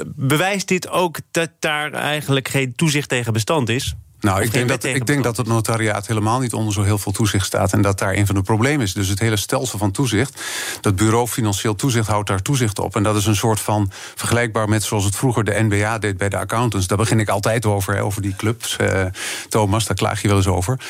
bewijst 0.06 0.68
dit 0.68 0.88
ook 0.88 1.18
dat 1.30 1.50
daar 1.58 1.92
eigenlijk 1.92 2.48
geen 2.48 2.74
toezicht 2.74 3.08
tegen 3.08 3.32
bestand 3.32 3.68
is? 3.68 3.94
Nou, 4.24 4.42
ik 4.42 4.52
denk, 4.52 4.68
dat, 4.68 4.84
ik 4.84 5.06
denk 5.06 5.24
dat 5.24 5.36
het 5.36 5.46
notariaat 5.46 6.06
helemaal 6.06 6.40
niet 6.40 6.52
onder 6.52 6.72
zo 6.72 6.82
heel 6.82 6.98
veel 6.98 7.12
toezicht 7.12 7.46
staat. 7.46 7.72
En 7.72 7.82
dat 7.82 7.98
daar 7.98 8.14
een 8.14 8.26
van 8.26 8.34
de 8.34 8.42
problemen 8.42 8.86
is. 8.86 8.92
Dus 8.92 9.08
het 9.08 9.18
hele 9.18 9.36
stelsel 9.36 9.78
van 9.78 9.90
toezicht. 9.90 10.42
Dat 10.80 10.96
bureau 10.96 11.26
financieel 11.26 11.74
toezicht 11.74 12.08
houdt 12.08 12.28
daar 12.28 12.42
toezicht 12.42 12.78
op. 12.78 12.96
En 12.96 13.02
dat 13.02 13.16
is 13.16 13.26
een 13.26 13.36
soort 13.36 13.60
van 13.60 13.90
vergelijkbaar 14.14 14.68
met 14.68 14.82
zoals 14.82 15.04
het 15.04 15.16
vroeger 15.16 15.44
de 15.44 15.62
NBA 15.68 15.98
deed 15.98 16.16
bij 16.16 16.28
de 16.28 16.38
accountants. 16.38 16.86
Daar 16.86 16.98
begin 16.98 17.20
ik 17.20 17.28
altijd 17.28 17.66
over, 17.66 18.00
over 18.00 18.22
die 18.22 18.36
clubs. 18.36 18.76
Uh, 18.80 19.04
Thomas, 19.48 19.86
daar 19.86 19.96
klaag 19.96 20.22
je 20.22 20.28
wel 20.28 20.36
eens 20.36 20.46
over. 20.46 20.80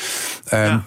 Um, 0.53 0.83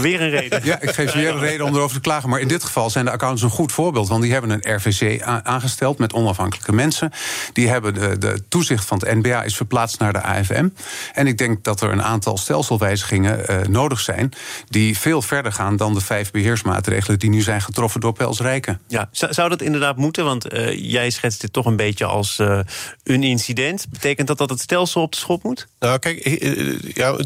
weer 0.00 0.20
een 0.20 0.30
reden. 0.30 0.60
Ja, 0.72 0.80
ik 0.80 0.90
geef 0.90 1.12
weer 1.12 1.28
een 1.30 1.38
reden 1.38 1.66
om 1.66 1.74
erover 1.74 1.96
te 1.96 2.00
klagen. 2.00 2.28
Maar 2.28 2.40
in 2.40 2.48
dit 2.48 2.64
geval 2.64 2.90
zijn 2.90 3.04
de 3.04 3.10
accountants 3.10 3.42
een 3.44 3.58
goed 3.58 3.72
voorbeeld. 3.72 4.08
Want 4.08 4.22
die 4.22 4.32
hebben 4.32 4.50
een 4.50 4.74
RVC 4.76 5.22
aangesteld 5.22 5.98
met 5.98 6.12
onafhankelijke 6.12 6.72
mensen. 6.72 7.12
Die 7.52 7.68
hebben 7.68 7.94
de, 7.94 8.18
de 8.18 8.42
toezicht 8.48 8.84
van 8.84 8.98
het 8.98 9.22
NBA 9.22 9.42
is 9.42 9.56
verplaatst 9.56 9.98
naar 9.98 10.12
de 10.12 10.22
AFM. 10.22 10.68
En 11.12 11.26
ik 11.26 11.38
denk 11.38 11.64
dat 11.64 11.81
er 11.82 11.92
een 11.92 12.02
aantal 12.02 12.36
stelselwijzigingen 12.36 13.70
nodig 13.70 14.00
zijn. 14.00 14.32
die 14.68 14.98
veel 14.98 15.22
verder 15.22 15.52
gaan 15.52 15.76
dan 15.76 15.94
de 15.94 16.00
vijf 16.00 16.30
beheersmaatregelen 16.30 17.18
die 17.18 17.30
nu 17.30 17.40
zijn 17.40 17.60
getroffen 17.62 18.00
door 18.00 18.12
Pels 18.12 18.40
Rijken. 18.40 18.80
Ja, 18.88 19.08
zou 19.10 19.48
dat 19.48 19.62
inderdaad 19.62 19.96
moeten? 19.96 20.24
Want 20.24 20.46
jij 20.72 21.10
schetst 21.10 21.40
dit 21.40 21.52
toch 21.52 21.66
een 21.66 21.76
beetje 21.76 22.04
als 22.04 22.38
een 23.04 23.22
incident. 23.22 23.86
Betekent 23.90 24.26
dat 24.28 24.38
dat 24.38 24.50
het 24.50 24.60
stelsel 24.60 25.02
op 25.02 25.12
de 25.12 25.18
schop 25.18 25.42
moet? 25.42 25.66
Nou, 25.78 25.98
kijk, 25.98 26.26
ja, 26.94 27.16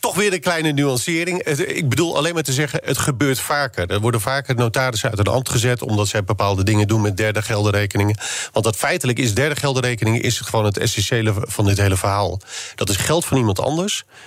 toch 0.00 0.14
weer 0.14 0.32
een 0.32 0.40
kleine 0.40 0.72
nuancering. 0.72 1.42
Ik 1.42 1.88
bedoel 1.88 2.16
alleen 2.16 2.34
maar 2.34 2.42
te 2.42 2.52
zeggen, 2.52 2.80
het 2.84 2.98
gebeurt 2.98 3.40
vaker. 3.40 3.90
Er 3.90 4.00
worden 4.00 4.20
vaker 4.20 4.54
notarissen 4.54 5.10
uit 5.10 5.18
een 5.18 5.26
ambt 5.26 5.48
gezet... 5.48 5.82
omdat 5.82 6.08
zij 6.08 6.24
bepaalde 6.24 6.64
dingen 6.64 6.86
doen 6.88 7.00
met 7.00 7.16
derde 7.16 7.42
geldenrekeningen. 7.42 8.18
Want 8.52 8.64
dat 8.64 8.76
feitelijk 8.76 9.18
is 9.18 9.34
derde 9.34 9.56
geldenrekeningen... 9.56 10.22
is 10.22 10.40
gewoon 10.40 10.64
het 10.64 10.78
essentiële 10.78 11.34
van 11.36 11.64
dit 11.64 11.78
hele 11.78 11.96
verhaal. 11.96 12.40
Dat 12.74 12.88
is 12.88 12.96
geld 12.96 13.24
van 13.24 13.36
iemand 13.36 13.60
anders. 13.60 13.67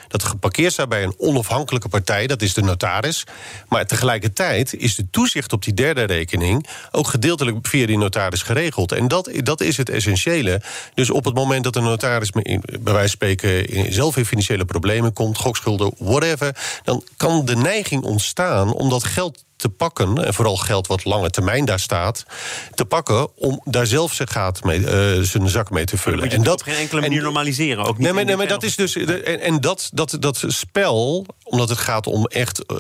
Dat 0.08 0.24
geparkeerd 0.24 0.74
staat 0.74 0.90
bij 0.90 1.04
een 1.04 1.14
onafhankelijke 1.18 1.90
partij. 1.90 2.28
Dat 2.28 2.42
is 2.42 2.54
de 2.54 2.62
notaris. 2.62 3.24
Maar 3.68 3.86
tegelijkertijd 3.86 4.74
is 4.74 4.96
de 4.96 5.10
toezicht 5.12 5.54
op 5.54 5.64
die 5.64 5.74
derde 5.74 6.04
rekening... 6.04 6.68
ook 6.92 7.08
gedeeltelijk 7.08 7.68
via 7.68 7.86
die 7.86 7.98
notaris 7.98 8.42
geregeld. 8.42 8.92
En 8.92 9.08
dat, 9.08 9.30
dat 9.36 9.62
is 9.62 9.78
het 9.78 9.90
essentiële. 9.90 10.62
Dus 10.94 11.10
op 11.10 11.26
het 11.26 11.36
moment 11.36 11.64
dat 11.64 11.74
de 11.74 11.82
notaris... 11.82 12.30
bij 12.30 12.62
wijze 12.84 13.00
van 13.00 13.10
spreken 13.10 13.94
zelf 13.94 14.18
in 14.18 14.26
financiële 14.26 14.66
problemen 14.66 15.14
komt... 15.14 15.38
gokschulden, 15.38 15.94
whatever... 15.98 16.56
dan 16.84 17.04
kan 17.18 17.46
de 17.46 17.56
neiging 17.56 18.04
ontstaan 18.04 18.74
om 18.74 18.90
dat 18.90 19.04
geld 19.04 19.44
te 19.62 19.70
pakken, 19.70 20.25
en 20.25 20.34
vooral 20.34 20.56
geld 20.58 20.88
wat 20.88 21.06
lange 21.06 21.30
termijn 21.30 21.65
daar 21.65 21.80
staat, 21.80 22.25
te 22.74 22.86
pakken 22.86 23.38
om 23.38 23.62
daar 23.63 23.86
zelf 23.86 24.13
zijn, 24.13 24.27
gaat 24.27 24.63
mee, 24.63 24.80
uh, 24.80 25.24
zijn 25.24 25.50
zak 25.50 25.70
mee 25.70 25.86
te 25.86 25.98
vullen. 25.98 26.30
en 26.30 26.44
dat 26.44 26.53
op 26.53 26.62
geen 26.62 26.75
enkele 26.75 27.01
manier 27.01 27.22
normaliseren. 27.22 27.84
Ook 27.84 27.98
niet 27.98 27.98
nee, 27.98 28.13
maar, 28.13 28.25
nee, 28.25 28.36
maar 28.36 28.48
dat 28.48 28.63
is 28.63 28.75
dus. 28.75 28.96
En, 28.96 29.39
en 29.39 29.62
dat, 29.62 29.89
dat, 29.94 30.18
dat 30.20 30.44
spel, 30.48 31.25
omdat 31.51 31.70
het 31.70 31.77
gaat 31.77 32.08
om 32.08 32.25
echt 32.25 32.63
uh, 32.67 32.77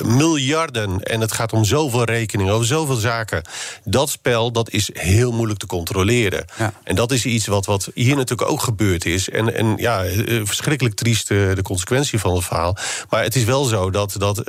miljarden 0.00 1.02
en 1.02 1.20
het 1.20 1.32
gaat 1.32 1.52
om 1.52 1.64
zoveel 1.64 2.04
rekeningen, 2.04 2.52
over 2.52 2.66
zoveel 2.66 2.96
zaken. 2.96 3.42
Dat 3.84 4.10
spel 4.10 4.52
dat 4.52 4.70
is 4.70 4.90
heel 4.92 5.32
moeilijk 5.32 5.58
te 5.58 5.66
controleren. 5.66 6.44
Ja. 6.58 6.72
En 6.84 6.94
dat 6.94 7.12
is 7.12 7.26
iets 7.26 7.46
wat, 7.46 7.66
wat 7.66 7.90
hier 7.94 8.16
natuurlijk 8.16 8.50
ook 8.50 8.62
gebeurd 8.62 9.04
is. 9.04 9.28
En, 9.28 9.54
en 9.54 9.76
ja, 9.76 10.04
uh, 10.04 10.40
verschrikkelijk 10.44 10.94
triest 10.94 11.28
de 11.28 11.62
consequentie 11.62 12.18
van 12.18 12.34
het 12.34 12.44
verhaal. 12.44 12.76
Maar 13.08 13.22
het 13.22 13.36
is 13.36 13.44
wel 13.44 13.64
zo 13.64 13.90
dat, 13.90 14.14
dat 14.18 14.42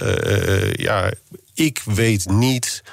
ja, 0.71 1.11
ik 1.53 1.81
weet 1.85 2.29
niet 2.29 2.83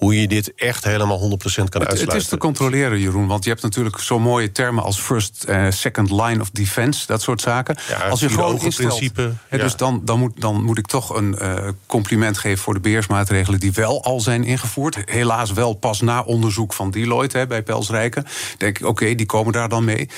hoe 0.00 0.20
je 0.20 0.28
dit 0.28 0.54
echt 0.54 0.84
helemaal 0.84 1.18
100% 1.18 1.22
kan 1.22 1.60
uitsluiten. 1.60 2.06
Het 2.06 2.14
is 2.14 2.28
te 2.28 2.36
controleren, 2.36 3.00
Jeroen. 3.00 3.26
Want 3.26 3.44
je 3.44 3.50
hebt 3.50 3.62
natuurlijk 3.62 3.98
zo'n 3.98 4.22
mooie 4.22 4.52
termen 4.52 4.82
als 4.84 5.00
first, 5.00 5.44
uh, 5.48 5.66
second 5.70 6.10
line 6.10 6.40
of 6.40 6.50
defense, 6.50 7.06
dat 7.06 7.22
soort 7.22 7.40
zaken. 7.40 7.76
als 8.10 8.20
je 8.20 8.28
gewoon 8.28 8.60
instelt, 8.60 8.88
principe. 8.88 9.32
Ja. 9.50 9.58
Dus 9.58 9.76
dan, 9.76 10.00
dan, 10.04 10.18
moet, 10.18 10.40
dan 10.40 10.64
moet 10.64 10.78
ik 10.78 10.86
toch 10.86 11.16
een 11.16 11.36
uh, 11.40 11.68
compliment 11.86 12.38
geven 12.38 12.58
voor 12.58 12.74
de 12.74 12.80
beheersmaatregelen 12.80 13.60
die 13.60 13.72
wel 13.72 14.04
al 14.04 14.20
zijn 14.20 14.44
ingevoerd. 14.44 14.98
Helaas 15.04 15.52
wel 15.52 15.72
pas 15.72 16.00
na 16.00 16.22
onderzoek 16.22 16.72
van 16.72 16.90
Deloitte 16.90 17.38
hè, 17.38 17.46
bij 17.46 17.62
Pelsrijken. 17.62 18.26
Denk 18.58 18.78
ik, 18.78 18.86
oké, 18.86 19.14
die 19.14 19.26
komen 19.26 19.52
daar 19.52 19.68
dan 19.68 19.84
mee. 19.84 20.08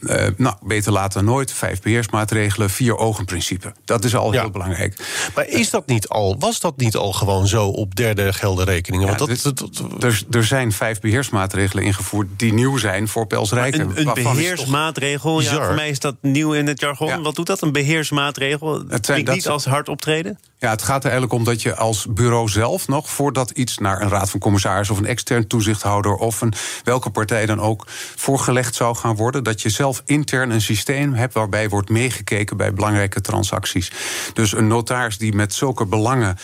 Uh, 0.00 0.26
nou, 0.36 0.56
beter 0.62 0.92
later 0.92 1.24
dan 1.24 1.32
nooit. 1.32 1.52
Vijf 1.52 1.82
beheersmaatregelen, 1.82 2.70
vier 2.70 2.96
ogen 2.96 3.24
principe. 3.24 3.72
Dat 3.84 4.04
is 4.04 4.14
al 4.14 4.32
heel 4.32 4.50
belangrijk. 4.50 4.96
Maar 5.34 5.48
is 5.48 5.70
dat 5.70 5.86
niet 5.86 6.08
al, 6.08 6.36
was 6.38 6.60
dat 6.60 6.76
niet 6.76 6.96
al 6.96 7.12
gewoon 7.12 7.46
zo 7.46 7.66
op 7.66 7.94
derde 7.94 8.32
geldenrekeningen? 8.32 9.10
Ja, 9.10 9.16
Want 9.16 9.42
dat, 9.42 9.70
er, 10.00 10.22
er, 10.30 10.44
zijn 10.44 10.72
vijf 10.72 11.00
beheersmaatregelen 11.00 11.84
ingevoerd 11.84 12.28
die 12.36 12.52
nieuw 12.52 12.76
zijn 12.76 13.08
voor 13.08 13.26
Pelsrijken. 13.26 13.80
Een, 13.80 14.08
een 14.08 14.14
beheersmaatregel, 14.14 15.40
ja, 15.40 15.64
voor 15.64 15.74
mij 15.74 15.88
is 15.88 15.98
dat 15.98 16.16
nieuw 16.20 16.52
in 16.52 16.66
het 16.66 16.80
jargon. 16.80 17.22
Wat 17.22 17.34
doet 17.34 17.46
dat, 17.46 17.60
een 17.60 17.72
beheersmaatregel? 17.72 18.84
Het 18.88 19.06
zijn, 19.06 19.24
niet 19.24 19.48
als 19.48 19.64
hard 19.64 19.88
optreden? 19.88 20.38
Ja, 20.64 20.70
het 20.70 20.82
gaat 20.82 21.04
er 21.04 21.10
eigenlijk 21.10 21.32
om 21.32 21.44
dat 21.44 21.62
je 21.62 21.76
als 21.76 22.06
bureau 22.10 22.48
zelf 22.48 22.88
nog... 22.88 23.10
voordat 23.10 23.50
iets 23.50 23.78
naar 23.78 24.02
een 24.02 24.08
raad 24.08 24.30
van 24.30 24.40
commissaris 24.40 24.90
of 24.90 24.98
een 24.98 25.06
extern 25.06 25.46
toezichthouder... 25.46 26.14
of 26.14 26.40
een, 26.40 26.52
welke 26.84 27.10
partij 27.10 27.46
dan 27.46 27.60
ook 27.60 27.86
voorgelegd 28.16 28.74
zou 28.74 28.96
gaan 28.96 29.16
worden... 29.16 29.44
dat 29.44 29.62
je 29.62 29.68
zelf 29.68 30.02
intern 30.04 30.50
een 30.50 30.60
systeem 30.60 31.14
hebt 31.14 31.34
waarbij 31.34 31.68
wordt 31.68 31.88
meegekeken... 31.88 32.56
bij 32.56 32.72
belangrijke 32.72 33.20
transacties. 33.20 33.92
Dus 34.32 34.52
een 34.52 34.66
notaris 34.66 35.18
die 35.18 35.34
met 35.34 35.54
zulke 35.54 35.86
belangen 35.86 36.36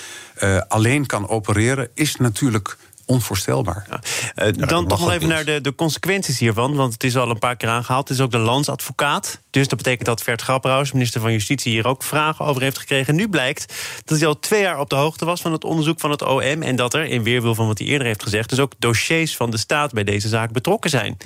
uh, 0.42 0.60
alleen 0.68 1.06
kan 1.06 1.28
opereren... 1.28 1.88
is 1.94 2.16
natuurlijk 2.16 2.76
onvoorstelbaar. 3.11 3.87
Ja. 3.90 4.00
Uh, 4.47 4.69
dan 4.69 4.87
toch 4.87 5.00
nog 5.00 5.12
even 5.12 5.29
naar 5.29 5.45
de, 5.45 5.61
de 5.61 5.75
consequenties 5.75 6.38
hiervan. 6.38 6.75
Want 6.75 6.93
het 6.93 7.05
is 7.05 7.17
al 7.17 7.31
een 7.31 7.38
paar 7.38 7.57
keer 7.57 7.69
aangehaald. 7.69 8.09
Het 8.09 8.19
is 8.19 8.25
ook 8.25 8.31
de 8.31 8.38
landsadvocaat. 8.38 9.40
Dus 9.50 9.69
dat 9.69 9.79
betekent 9.79 10.07
dat 10.07 10.23
Vert 10.23 10.43
Grapperhaus, 10.43 10.93
minister 10.93 11.21
van 11.21 11.33
Justitie... 11.33 11.73
hier 11.73 11.87
ook 11.87 12.02
vragen 12.02 12.45
over 12.45 12.62
heeft 12.62 12.79
gekregen. 12.79 13.14
Nu 13.14 13.29
blijkt 13.29 13.75
dat 14.05 14.19
hij 14.19 14.26
al 14.26 14.38
twee 14.38 14.61
jaar 14.61 14.79
op 14.79 14.90
de 14.90 14.97
hoogte 14.97 15.25
was... 15.25 15.40
van 15.40 15.52
het 15.52 15.64
onderzoek 15.64 16.01
van 16.01 16.11
het 16.11 16.23
OM. 16.23 16.62
En 16.62 16.77
dat 16.77 16.94
er, 16.94 17.05
in 17.05 17.23
weerwil 17.23 17.55
van 17.55 17.66
wat 17.66 17.79
hij 17.79 17.87
eerder 17.87 18.07
heeft 18.07 18.23
gezegd... 18.23 18.49
dus 18.49 18.59
ook 18.59 18.73
dossiers 18.79 19.37
van 19.37 19.51
de 19.51 19.57
staat 19.57 19.92
bij 19.92 20.05
deze 20.05 20.29
zaak 20.29 20.53
betrokken 20.53 20.90
zijn. 20.90 21.16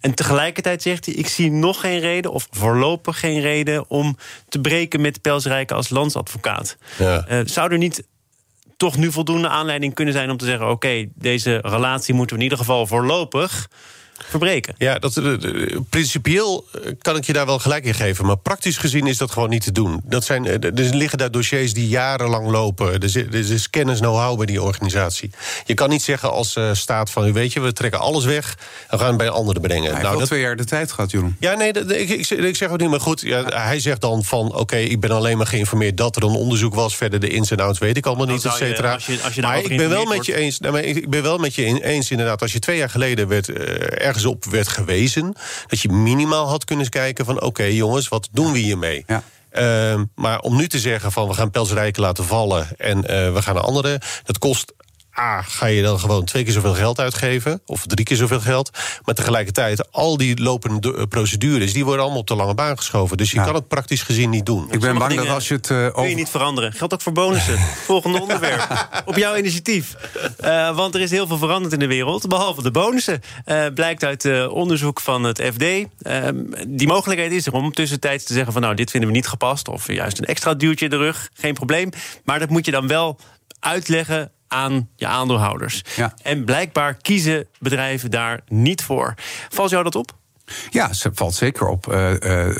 En 0.00 0.14
tegelijkertijd 0.14 0.82
zegt 0.82 1.06
hij... 1.06 1.14
ik 1.14 1.28
zie 1.28 1.50
nog 1.50 1.80
geen 1.80 2.00
reden, 2.00 2.32
of 2.32 2.48
voorlopig 2.50 3.18
geen 3.18 3.40
reden... 3.40 3.90
om 3.90 4.16
te 4.48 4.60
breken 4.60 5.00
met 5.00 5.20
Pelsrijken 5.20 5.76
als 5.76 5.88
landsadvocaat. 5.88 6.76
Ja. 6.98 7.26
Uh, 7.30 7.40
zou 7.44 7.72
er 7.72 7.78
niet 7.78 8.04
toch 8.82 8.96
nu 8.96 9.12
voldoende 9.12 9.48
aanleiding 9.48 9.94
kunnen 9.94 10.14
zijn 10.14 10.30
om 10.30 10.36
te 10.36 10.44
zeggen: 10.44 10.70
oké, 10.70 11.06
deze 11.14 11.58
relatie 11.62 12.14
moeten 12.14 12.36
we 12.36 12.42
in 12.42 12.48
ieder 12.48 12.64
geval 12.64 12.86
voorlopig 12.86 13.68
verbreken. 14.28 14.74
Ja, 14.78 14.98
dat, 14.98 15.16
uh, 15.16 15.76
principieel 15.88 16.66
eh, 16.72 16.92
kan 16.98 17.16
ik 17.16 17.24
je 17.24 17.32
daar 17.32 17.46
wel 17.46 17.58
gelijk 17.58 17.84
in 17.84 17.94
geven. 17.94 18.26
Maar 18.26 18.36
praktisch 18.36 18.76
gezien 18.76 19.06
is 19.06 19.16
dat 19.16 19.30
gewoon 19.30 19.48
niet 19.48 19.64
te 19.64 19.72
doen. 19.72 20.00
Dat 20.04 20.24
zijn, 20.24 20.46
er 20.46 20.94
liggen 20.94 21.18
daar 21.18 21.30
dossiers 21.30 21.74
die 21.74 21.88
jarenlang 21.88 22.50
lopen. 22.50 22.92
Er 22.92 23.04
is, 23.04 23.14
er 23.14 23.34
is 23.34 23.70
kennis, 23.70 23.98
know-how 23.98 24.36
bij 24.36 24.46
die 24.46 24.62
organisatie. 24.62 25.30
Je 25.64 25.74
kan 25.74 25.88
niet 25.88 26.02
zeggen 26.02 26.30
als 26.30 26.56
uh, 26.56 26.70
staat 26.72 27.10
van... 27.10 27.32
weet 27.32 27.52
je, 27.52 27.60
we 27.60 27.72
trekken 27.72 28.00
alles 28.00 28.24
weg 28.24 28.58
en 28.88 28.98
gaan 28.98 29.08
het 29.08 29.16
bij 29.16 29.26
een 29.26 29.32
andere 29.32 29.60
brengen. 29.60 29.92
Hij 29.92 30.02
nou, 30.02 30.18
dat 30.18 30.26
twee 30.26 30.40
jaar 30.40 30.56
de 30.56 30.64
tijd 30.64 30.92
gehad, 30.92 31.10
Jeroen. 31.10 31.36
Ja, 31.40 31.54
nee, 31.54 31.72
ik, 31.72 32.08
ik, 32.08 32.30
ik, 32.30 32.56
zeg 32.56 32.70
ook 32.70 32.80
niet, 32.80 32.90
maar 32.90 33.00
goed. 33.00 33.20
Ja, 33.20 33.44
hij 33.44 33.80
zegt 33.80 34.00
dan 34.00 34.24
van, 34.24 34.54
oké, 34.54 34.76
ik 34.76 35.00
ben 35.00 35.10
alleen 35.10 35.36
maar 35.36 35.46
geïnformeerd... 35.46 35.96
dat 35.96 36.16
er 36.16 36.22
een 36.22 36.34
onderzoek 36.34 36.74
was. 36.74 36.96
Verder 36.96 37.20
de 37.20 37.28
ins 37.28 37.50
en 37.50 37.60
outs 37.60 37.78
weet 37.78 37.96
ik 37.96 38.06
allemaal 38.06 38.26
niet, 38.26 38.44
et 38.44 38.52
cetera. 38.52 38.98
Maar 39.40 39.58
ik 39.58 39.76
ben 39.76 39.88
wel 39.88 40.04
met 40.04 40.26
je 40.26 40.36
eens. 40.36 40.58
Ik 40.82 41.10
ben 41.10 41.22
wel 41.22 41.38
met 41.38 41.54
je 41.54 41.82
eens, 41.82 42.10
inderdaad. 42.10 42.42
Als 42.42 42.52
je 42.52 42.58
twee 42.58 42.76
jaar 42.76 42.90
geleden 42.90 43.28
werd... 43.28 43.48
Uh, 43.48 43.56
ergens 44.12 44.32
op 44.32 44.44
werd 44.44 44.68
gewezen. 44.68 45.34
Dat 45.66 45.80
je 45.80 45.88
minimaal 45.88 46.48
had 46.48 46.64
kunnen 46.64 46.88
kijken 46.88 47.24
van... 47.24 47.42
oké 47.42 47.62
jongens, 47.62 48.08
wat 48.08 48.28
doen 48.32 48.52
we 48.52 48.58
hiermee? 48.58 49.04
Ja. 49.06 49.22
Uh, 49.52 50.02
maar 50.14 50.40
om 50.40 50.56
nu 50.56 50.68
te 50.68 50.78
zeggen 50.78 51.12
van 51.12 51.28
we 51.28 51.34
gaan 51.34 51.50
Pelsrijken 51.50 52.02
laten 52.02 52.24
vallen... 52.24 52.68
en 52.78 52.96
uh, 52.96 53.04
we 53.32 53.42
gaan 53.42 53.54
naar 53.54 53.64
andere, 53.64 54.00
dat 54.24 54.38
kost 54.38 54.72
A, 55.18 55.42
ga 55.42 55.66
je 55.66 55.82
dan 55.82 55.98
gewoon 55.98 56.24
twee 56.24 56.44
keer 56.44 56.52
zoveel 56.52 56.74
geld 56.74 57.00
uitgeven, 57.00 57.62
of 57.66 57.86
drie 57.86 58.04
keer 58.04 58.16
zoveel 58.16 58.40
geld. 58.40 58.70
Maar 59.04 59.14
tegelijkertijd, 59.14 59.92
al 59.92 60.16
die 60.16 60.42
lopende 60.42 60.96
eh, 60.96 61.02
procedures, 61.08 61.72
die 61.72 61.84
worden 61.84 62.02
allemaal 62.02 62.20
op 62.20 62.26
de 62.26 62.34
lange 62.34 62.54
baan 62.54 62.76
geschoven. 62.76 63.16
Dus 63.16 63.30
je 63.30 63.42
kan 63.44 63.54
het 63.54 63.68
praktisch 63.68 64.02
gezien 64.02 64.30
niet 64.30 64.46
doen. 64.46 64.66
Ik 64.70 64.80
ben 64.80 64.98
bang 64.98 65.14
dat 65.14 65.28
als 65.28 65.48
je 65.48 65.54
het. 65.54 65.68
Uh, 65.68 65.78
over... 65.78 65.92
Kun 65.92 66.08
je 66.08 66.14
niet 66.14 66.28
veranderen. 66.28 66.72
Geldt 66.72 66.94
ook 66.94 67.00
voor 67.00 67.12
bonussen. 67.12 67.58
Volgende 67.86 68.20
onderwerp. 68.20 68.88
op 69.04 69.16
jouw 69.16 69.36
initiatief. 69.36 69.96
Uh, 70.44 70.76
want 70.76 70.94
er 70.94 71.00
is 71.00 71.10
heel 71.10 71.26
veel 71.26 71.38
veranderd 71.38 71.72
in 71.72 71.78
de 71.78 71.86
wereld, 71.86 72.28
behalve 72.28 72.62
de 72.62 72.70
bonussen. 72.70 73.20
Uh, 73.46 73.66
blijkt 73.74 74.04
uit 74.04 74.24
uh, 74.24 74.52
onderzoek 74.52 75.00
van 75.00 75.24
het 75.24 75.42
FD. 75.54 75.64
die 76.68 76.86
mogelijkheid 76.86 77.32
is 77.32 77.46
er 77.46 77.52
om 77.52 77.72
tussentijds 77.72 78.24
te 78.24 78.32
zeggen: 78.32 78.52
van 78.52 78.62
nou, 78.62 78.74
dit 78.74 78.90
vinden 78.90 79.10
we 79.10 79.16
niet 79.16 79.28
gepast. 79.28 79.68
Of 79.68 79.92
juist 79.92 80.18
een 80.18 80.24
extra 80.24 80.54
duwtje 80.54 80.84
in 80.84 80.90
de 80.90 80.96
rug. 80.96 81.30
Geen 81.34 81.54
probleem. 81.54 81.90
Maar 82.24 82.38
dat 82.38 82.48
moet 82.48 82.64
je 82.64 82.70
dan 82.70 82.86
wel 82.86 83.18
uitleggen 83.60 84.32
aan 84.52 84.88
je 84.96 85.06
aandeelhouders. 85.06 85.82
Ja. 85.96 86.14
En 86.22 86.44
blijkbaar 86.44 86.94
kiezen 86.94 87.46
bedrijven 87.58 88.10
daar 88.10 88.40
niet 88.48 88.82
voor. 88.82 89.14
Valt 89.48 89.70
jou 89.70 89.82
dat 89.84 89.94
op? 89.94 90.20
Ja, 90.70 90.92
ze 90.92 91.10
valt 91.14 91.34
zeker 91.34 91.66
op. 91.66 91.92
Uh, 91.92 92.10
uh, 92.20 92.56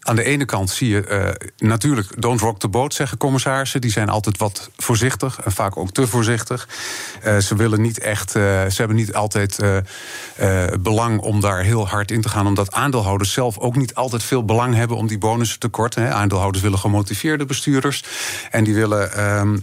aan 0.00 0.16
de 0.16 0.24
ene 0.24 0.44
kant 0.44 0.70
zie 0.70 0.88
je 0.88 1.06
uh, 1.08 1.68
natuurlijk 1.68 2.22
don't 2.22 2.40
rock 2.40 2.58
the 2.58 2.68
boat, 2.68 2.94
zeggen 2.94 3.18
commissarissen. 3.18 3.80
Die 3.80 3.90
zijn 3.90 4.08
altijd 4.08 4.38
wat 4.38 4.70
voorzichtig 4.76 5.40
en 5.44 5.52
vaak 5.52 5.76
ook 5.76 5.90
te 5.90 6.06
voorzichtig. 6.06 6.68
ze 7.40 7.56
willen 7.56 7.80
niet 7.80 7.98
echt, 7.98 8.30
ze 8.30 8.74
hebben 8.76 8.96
niet 8.96 9.14
altijd 9.14 9.58
belang 10.80 11.20
om 11.20 11.40
daar 11.40 11.62
heel 11.62 11.88
hard 11.88 12.10
in 12.10 12.20
te 12.20 12.28
gaan. 12.28 12.46
Omdat 12.46 12.72
aandeelhouders 12.72 13.32
zelf 13.32 13.58
ook 13.58 13.76
niet 13.76 13.94
altijd 13.94 14.22
veel 14.22 14.44
belang 14.44 14.74
hebben 14.74 14.96
om 14.96 15.06
die 15.06 15.18
bonussen 15.18 15.58
te 15.58 15.68
korten. 15.68 16.02
Hè. 16.02 16.12
Aandeelhouders 16.12 16.62
willen 16.62 16.78
gemotiveerde 16.78 17.46
bestuurders. 17.46 18.04
En 18.50 18.64
die 18.64 18.74
willen, 18.74 19.12
ehm, 19.12 19.58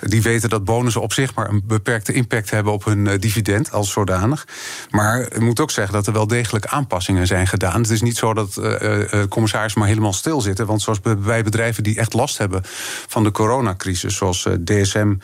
die 0.00 0.22
weten 0.22 0.48
dat 0.48 0.64
bonussen 0.64 1.02
op 1.02 1.12
zich 1.12 1.34
maar 1.34 1.48
een 1.48 1.62
beperkte 1.64 2.12
impact 2.12 2.50
hebben 2.50 2.72
op 2.72 2.84
hun 2.84 3.20
dividend 3.20 3.72
als 3.72 3.90
zodanig. 3.90 4.46
Maar 4.90 5.20
ik 5.20 5.40
moet 5.40 5.60
ook 5.60 5.70
zeggen 5.70 5.94
dat 5.94 6.06
er 6.06 6.12
wel 6.12 6.26
degelijk 6.26 6.41
aanpassingen 6.50 7.26
zijn 7.26 7.46
gedaan. 7.46 7.80
Het 7.80 7.90
is 7.90 8.02
niet 8.02 8.16
zo 8.16 8.34
dat 8.34 8.56
uh, 8.60 9.22
commissarissen 9.28 9.80
maar 9.80 9.88
helemaal 9.88 10.12
stilzitten. 10.12 10.66
Want 10.66 10.82
zoals 10.82 11.00
bij 11.00 11.42
bedrijven 11.42 11.82
die 11.82 11.98
echt 11.98 12.12
last 12.12 12.38
hebben 12.38 12.60
van 13.08 13.24
de 13.24 13.30
coronacrisis, 13.30 14.16
zoals 14.16 14.48
DSM 14.64 15.14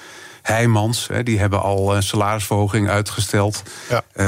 Heijmans, 0.48 1.08
hè, 1.08 1.22
die 1.22 1.38
hebben 1.38 1.62
al 1.62 1.96
een 1.96 2.02
salarisverhoging 2.02 2.88
uitgesteld. 2.88 3.62
Ja. 3.88 4.02
Uh, 4.14 4.24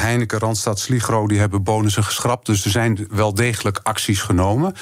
Heineken, 0.00 0.38
Randstad, 0.38 0.80
Sligro, 0.80 1.26
die 1.26 1.38
hebben 1.38 1.62
bonussen 1.62 2.04
geschrapt. 2.04 2.46
Dus 2.46 2.64
er 2.64 2.70
zijn 2.70 3.06
wel 3.10 3.34
degelijk 3.34 3.80
acties 3.82 4.20
genomen. 4.20 4.74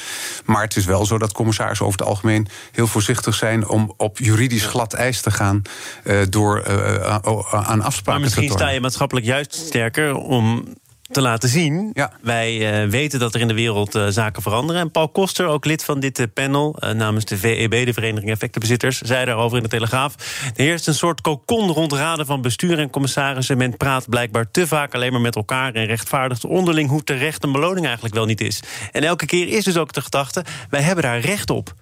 Maar 0.44 0.62
het 0.62 0.76
is 0.76 0.84
wel 0.84 1.06
zo 1.06 1.18
dat 1.18 1.32
commissarissen 1.32 1.86
over 1.86 1.98
het 1.98 2.08
algemeen 2.08 2.48
heel 2.72 2.86
voorzichtig 2.86 3.34
zijn 3.34 3.68
om 3.68 3.94
op 3.96 4.18
juridisch 4.18 4.66
glad 4.66 4.92
ijs 4.92 5.20
te 5.20 5.30
gaan 5.30 5.62
uh, 6.04 6.20
door 6.28 6.64
uh, 6.68 7.16
aan 7.50 7.82
afspraken 7.82 8.02
maar 8.04 8.20
misschien 8.20 8.48
te 8.48 8.52
sta 8.52 8.68
je 8.68 8.80
maatschappelijk 8.80 9.26
juist 9.26 9.54
sterker 9.54 10.14
om 10.14 10.64
te 11.12 11.20
laten 11.20 11.48
zien. 11.48 11.90
Ja. 11.92 12.12
Wij 12.20 12.84
uh, 12.84 12.90
weten 12.90 13.18
dat 13.18 13.34
er 13.34 13.40
in 13.40 13.48
de 13.48 13.54
wereld 13.54 13.94
uh, 13.94 14.06
zaken 14.08 14.42
veranderen. 14.42 14.82
En 14.82 14.90
Paul 14.90 15.08
Koster, 15.08 15.46
ook 15.46 15.64
lid 15.64 15.84
van 15.84 16.00
dit 16.00 16.18
uh, 16.18 16.26
panel 16.34 16.76
namens 16.94 17.24
de 17.24 17.36
VEB, 17.36 17.86
de 17.86 17.92
Vereniging 17.92 18.30
Effectenbezitters, 18.30 19.00
zei 19.00 19.24
daarover 19.24 19.56
in 19.56 19.62
de 19.62 19.68
Telegraaf. 19.68 20.14
Er 20.56 20.64
heerst 20.64 20.86
een 20.86 20.94
soort 20.94 21.20
kokon 21.20 21.70
rond 21.70 21.92
raden 21.92 22.26
van 22.26 22.42
bestuur 22.42 22.78
en 22.78 22.90
commissarissen. 22.90 23.58
Men 23.58 23.76
praat 23.76 24.08
blijkbaar 24.08 24.50
te 24.50 24.66
vaak 24.66 24.94
alleen 24.94 25.12
maar 25.12 25.20
met 25.20 25.36
elkaar 25.36 25.74
en 25.74 25.86
rechtvaardigt 25.86 26.44
onderling 26.44 26.88
hoe 26.88 27.04
terecht 27.04 27.44
een 27.44 27.52
beloning 27.52 27.84
eigenlijk 27.84 28.14
wel 28.14 28.26
niet 28.26 28.40
is. 28.40 28.62
En 28.92 29.02
elke 29.02 29.26
keer 29.26 29.48
is 29.48 29.64
dus 29.64 29.76
ook 29.76 29.92
de 29.92 30.02
gedachte: 30.02 30.44
wij 30.70 30.82
hebben 30.82 31.04
daar 31.04 31.20
recht 31.20 31.50
op. 31.50 31.74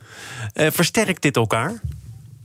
versterkt 0.55 1.23
dit 1.23 1.37
elkaar? 1.37 1.81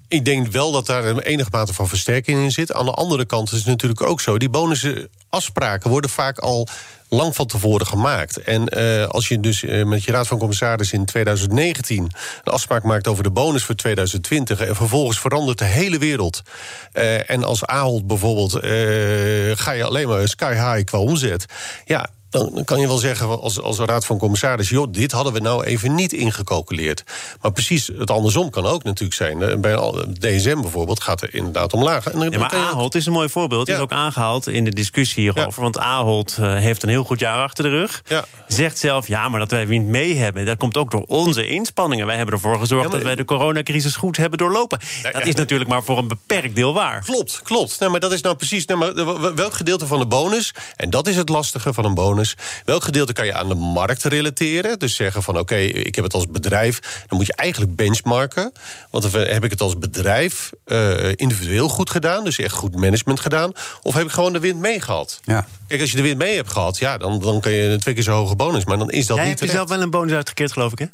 Ik 0.08 0.26
denk 0.26 0.48
wel 0.48 0.72
dat 0.72 0.86
daar 0.86 1.06
een 1.06 1.20
enige 1.20 1.50
mate 1.52 1.74
van 1.74 1.88
versterking 1.88 2.44
in 2.44 2.52
zit. 2.52 2.74
Aan 2.74 2.86
de 2.86 2.92
andere 2.92 3.26
kant 3.26 3.52
is 3.52 3.58
het 3.58 3.68
natuurlijk 3.68 4.02
ook 4.02 4.22
zo. 4.22 4.38
Die 4.38 4.50
bonussen 4.50 5.10
afspraken 5.30 5.90
worden 5.90 6.10
vaak 6.10 6.40
al 6.40 6.68
lang 7.10 7.36
van 7.36 7.48
tevoren 7.48 7.88
gemaakt. 7.88 8.42
En 8.42 8.78
uh, 8.78 9.06
als 9.06 9.28
je 9.28 9.40
dus 9.40 9.64
uh, 9.64 9.86
met 9.86 10.04
je 10.04 10.12
raad 10.12 10.28
van 10.28 10.38
commissaris 10.38 10.94
in 10.94 11.06
2019 11.06 12.12
een 12.44 12.54
afspraak 12.54 12.84
maakt 12.84 13.08
over 13.08 13.24
de 13.24 13.32
bonus 13.32 13.64
voor 13.64 13.76
2020 13.76 14.60
en 14.60 14.76
vervolgens 14.76 15.20
verandert 15.20 15.58
de 15.58 15.66
hele 15.66 15.98
wereld. 15.98 16.42
Uh, 16.94 17.30
en 17.30 17.44
als 17.44 17.66
Ahold 17.66 18.08
bijvoorbeeld 18.08 18.52
ga 19.60 19.72
je 19.72 19.84
alleen 19.84 20.08
maar 20.08 20.28
sky 20.28 20.54
high 20.54 20.84
qua 20.84 21.00
omzet. 21.00 21.46
Ja, 21.86 22.10
dan 22.30 22.64
kan 22.66 22.80
je 22.80 22.88
wel 22.88 22.98
zeggen 22.98 23.42
als, 23.42 23.62
als 23.62 23.80
raad 23.80 24.06
van 24.06 24.18
commissaris... 24.18 24.70
joh, 24.70 24.88
dit 24.92 25.12
hadden 25.12 25.34
we 25.34 25.40
nou 25.40 25.64
even 25.64 25.96
niet 25.96 26.14
ingecalculeerd. 26.14 27.04
Maar 27.42 27.52
precies 27.52 27.90
het 27.98 28.12
andersom 28.12 28.50
kan 28.50 28.66
ook 28.66 28.84
natuurlijk 28.84 29.14
zijn. 29.14 29.42
Eh, 29.42 29.58
bij 29.58 29.76
DSM 30.20 30.62
bijvoorbeeld 30.62 31.04
gaat 31.04 31.22
er 31.22 31.36
inderdaad 31.36 31.74
omlaag. 31.74 32.08
En 32.08 32.30
ja, 32.32 32.40
maar 32.40 32.54
Ahold 32.54 32.96
is 32.96 33.06
een 33.06 33.14
mooi 33.14 33.30
voorbeeld. 33.30 33.68
Ja. 33.68 33.76
is 33.76 33.80
ook 33.80 33.92
aangehaald 33.92 34.48
in 34.48 34.64
de 34.64 34.74
discussie 34.74 35.24
hierover. 35.24 35.54
Ja. 35.56 35.62
Want 35.62 35.78
Ahold 35.78 36.38
uh, 36.40 36.56
heeft 36.56 36.84
een 36.84 36.90
heel 36.90 37.04
goed 37.04 37.20
jaar 37.20 37.44
achter 37.44 37.64
de 37.64 37.70
rug. 37.70 38.02
Ja. 38.08 38.26
Zegt 38.48 38.78
zelf, 38.78 39.08
ja, 39.08 39.30
maar 39.30 39.40
dat 39.40 39.52
wij 39.52 39.68
wind 39.68 39.88
mee 39.88 40.16
hebben... 40.16 40.46
dat 40.46 40.58
komt 40.58 40.78
ook 40.78 40.92
door 40.92 41.04
onze 41.08 41.48
inspanningen. 41.48 42.06
Wij 42.06 42.16
hebben 42.16 42.36
ervoor 42.36 42.60
gezorgd 42.60 42.92
dat 42.92 43.02
wij 43.02 43.16
de 43.16 43.26
coronacrisis 43.26 43.96
goed 43.96 44.18
hebben 44.18 44.38
doorlopen. 44.38 44.80
Dat 45.14 45.26
is 45.26 45.36
natuurlijk 45.36 45.70
maar 45.70 45.84
voor 45.84 45.98
een 45.98 46.08
beperkt 46.08 46.56
deel 46.56 46.74
waar. 46.74 47.04
Klopt, 47.04 47.42
klopt. 47.44 47.80
Nee, 47.80 47.90
maar 47.90 48.00
dat 48.00 48.12
is 48.12 48.22
nou 48.22 48.36
precies... 48.36 48.66
Nee, 48.66 48.78
maar 48.78 49.36
welk 49.36 49.54
gedeelte 49.54 49.88
van 49.88 50.00
de 50.00 50.06
bonus... 50.06 50.54
en 50.76 50.90
dat 50.90 51.08
is 51.08 51.16
het 51.16 51.30
lastige 51.30 51.74
van 51.74 51.86
een 51.86 51.94
bonus 51.94 52.25
Welk 52.66 52.84
gedeelte 52.84 53.14
kan 53.14 53.26
je 53.26 53.34
aan 53.34 53.48
de 53.48 53.56
markt 53.56 54.04
relateren? 54.04 54.80
Dus 54.80 54.96
zeggen 54.96 55.24
van 55.24 55.40
oké, 55.40 55.56
ik 55.56 55.96
heb 55.96 56.04
het 56.04 56.14
als 56.14 56.28
bedrijf. 56.28 56.80
Dan 57.08 57.18
moet 57.18 57.28
je 57.28 57.36
eigenlijk 57.36 57.76
benchmarken. 57.76 58.52
Want 58.90 59.12
heb 59.12 59.44
ik 59.44 59.52
het 59.52 59.62
als 59.62 59.78
bedrijf 59.78 60.52
uh, 60.66 61.12
individueel 61.16 61.70
goed 61.70 61.90
gedaan? 61.90 62.24
Dus 62.24 62.40
echt 62.40 62.54
goed 62.54 62.76
management 62.76 63.20
gedaan? 63.20 63.52
Of 63.82 63.94
heb 63.94 64.06
ik 64.06 64.12
gewoon 64.12 64.34
de 64.34 64.40
wind 64.40 64.60
mee 64.60 64.82
gehad? 64.82 65.20
Ja. 65.24 65.48
Kijk, 65.68 65.82
als 65.82 65.92
je 65.92 65.98
de 65.98 66.04
wind 66.04 66.18
mee 66.18 66.36
hebt 66.36 66.52
gehad, 66.52 66.78
ja, 66.78 66.98
dan, 66.98 67.20
dan 67.20 67.40
kan 67.40 67.52
je 67.52 67.64
een 67.64 67.80
twee 67.80 67.94
keer 67.94 68.04
zo 68.04 68.12
hoge 68.12 68.36
bonus. 68.36 68.66
Maar 68.66 68.78
dan 68.78 68.92
is 68.92 69.06
dat 69.06 69.18
Jij 69.18 69.28
niet 69.28 69.40
hebt 69.40 69.52
jezelf 69.52 69.70
wel 69.70 69.82
een 69.82 69.90
bonus 69.90 70.14
uitgekeerd, 70.14 70.52
geloof 70.52 70.72
ik, 70.72 70.80
hè? 70.80 70.86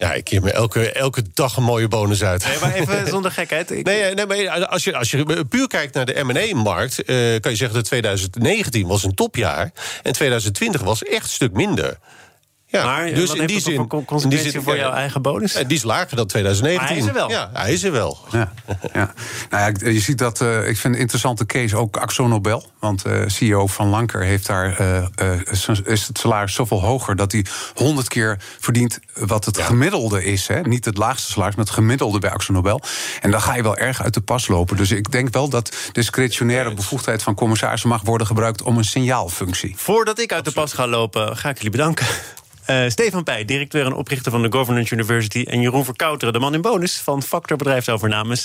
Ja, 0.00 0.12
ik 0.12 0.24
keer 0.24 0.42
me 0.42 0.52
elke, 0.52 0.92
elke 0.92 1.22
dag 1.34 1.56
een 1.56 1.62
mooie 1.62 1.88
bonus 1.88 2.22
uit. 2.22 2.46
Nee, 2.46 2.58
maar 2.60 2.74
even 2.74 3.06
zonder 3.06 3.30
gekheid. 3.30 3.70
Ik... 3.70 3.84
Nee, 3.84 4.14
nee, 4.14 4.26
maar 4.26 4.66
als 4.66 4.84
je, 4.84 4.96
als 4.96 5.10
je 5.10 5.44
puur 5.48 5.66
kijkt 5.66 5.94
naar 5.94 6.06
de 6.06 6.24
M&A-markt... 6.24 6.98
Uh, 6.98 7.40
kan 7.40 7.50
je 7.50 7.56
zeggen 7.56 7.76
dat 7.76 7.84
2019 7.84 8.86
was 8.86 9.04
een 9.04 9.14
topjaar... 9.14 9.72
en 10.02 10.12
2020 10.12 10.80
was 10.80 11.02
echt 11.02 11.22
een 11.22 11.28
stuk 11.28 11.52
minder. 11.52 11.98
Ja, 12.70 12.84
maar 12.84 13.14
dus 13.14 13.32
in 13.32 13.46
die 13.46 13.60
zin, 13.60 13.74
voor 13.76 14.04
consequentie 14.04 14.50
zin, 14.50 14.62
voor 14.62 14.76
jouw 14.76 14.92
eigen 14.92 15.22
bonus? 15.22 15.52
Die 15.52 15.76
is 15.76 15.82
lager 15.82 16.16
dan 16.16 16.26
2019. 16.26 16.78
Maar 16.78 16.88
hij 16.88 16.98
is 16.98 17.06
er 17.06 17.14
wel. 17.14 17.30
Ja, 17.30 17.50
hij 17.52 17.72
is 17.72 17.82
er 17.82 17.92
wel. 17.92 18.18
Ja, 18.30 18.52
ja. 18.92 19.12
Nou 19.50 19.72
ja, 19.72 19.90
je 19.90 20.00
ziet 20.00 20.18
dat, 20.18 20.40
uh, 20.40 20.68
ik 20.68 20.76
vind 20.76 20.94
een 20.94 21.00
interessante 21.00 21.46
case 21.46 21.76
ook 21.76 21.96
Axo 21.96 22.26
Nobel. 22.26 22.70
Want 22.78 23.06
uh, 23.06 23.22
CEO 23.26 23.66
van 23.66 23.88
Lanker 23.88 24.22
heeft 24.22 24.46
daar, 24.46 24.80
uh, 24.80 25.40
is 25.84 26.06
het 26.06 26.18
salaris 26.18 26.54
zoveel 26.54 26.80
hoger... 26.80 27.16
dat 27.16 27.32
hij 27.32 27.44
honderd 27.74 28.08
keer 28.08 28.38
verdient 28.58 28.98
wat 29.14 29.44
het 29.44 29.56
ja. 29.56 29.64
gemiddelde 29.64 30.24
is. 30.24 30.46
Hè? 30.48 30.60
Niet 30.60 30.84
het 30.84 30.96
laagste 30.96 31.30
salaris, 31.32 31.54
maar 31.54 31.64
het 31.64 31.74
gemiddelde 31.74 32.18
bij 32.18 32.30
Axo 32.30 32.52
Nobel. 32.52 32.80
En 33.20 33.30
dan 33.30 33.42
ga 33.42 33.54
je 33.54 33.62
wel 33.62 33.76
erg 33.76 34.02
uit 34.02 34.14
de 34.14 34.20
pas 34.20 34.48
lopen. 34.48 34.76
Dus 34.76 34.90
ik 34.90 35.10
denk 35.10 35.32
wel 35.32 35.48
dat 35.48 35.76
discretionaire 35.92 36.74
bevoegdheid 36.74 37.22
van 37.22 37.34
commissarissen... 37.34 37.88
mag 37.88 38.02
worden 38.02 38.26
gebruikt 38.26 38.62
om 38.62 38.78
een 38.78 38.84
signaalfunctie. 38.84 39.74
Voordat 39.76 40.18
ik 40.18 40.32
uit 40.32 40.44
de 40.44 40.52
pas 40.52 40.72
ga 40.72 40.86
lopen, 40.86 41.36
ga 41.36 41.48
ik 41.48 41.56
jullie 41.56 41.70
bedanken. 41.70 42.06
Uh, 42.70 42.88
Stefan 42.88 43.22
Pij, 43.22 43.44
directeur 43.44 43.86
en 43.86 43.94
oprichter 43.94 44.32
van 44.32 44.42
de 44.42 44.52
Governance 44.52 44.94
University. 44.94 45.44
En 45.48 45.60
Jeroen 45.60 45.84
Verkouteren, 45.84 46.32
de 46.32 46.38
man 46.38 46.54
in 46.54 46.60
bonus 46.60 46.98
van 46.98 47.22
Factor 47.22 47.56
Bedrijfsovernames. 47.56 48.44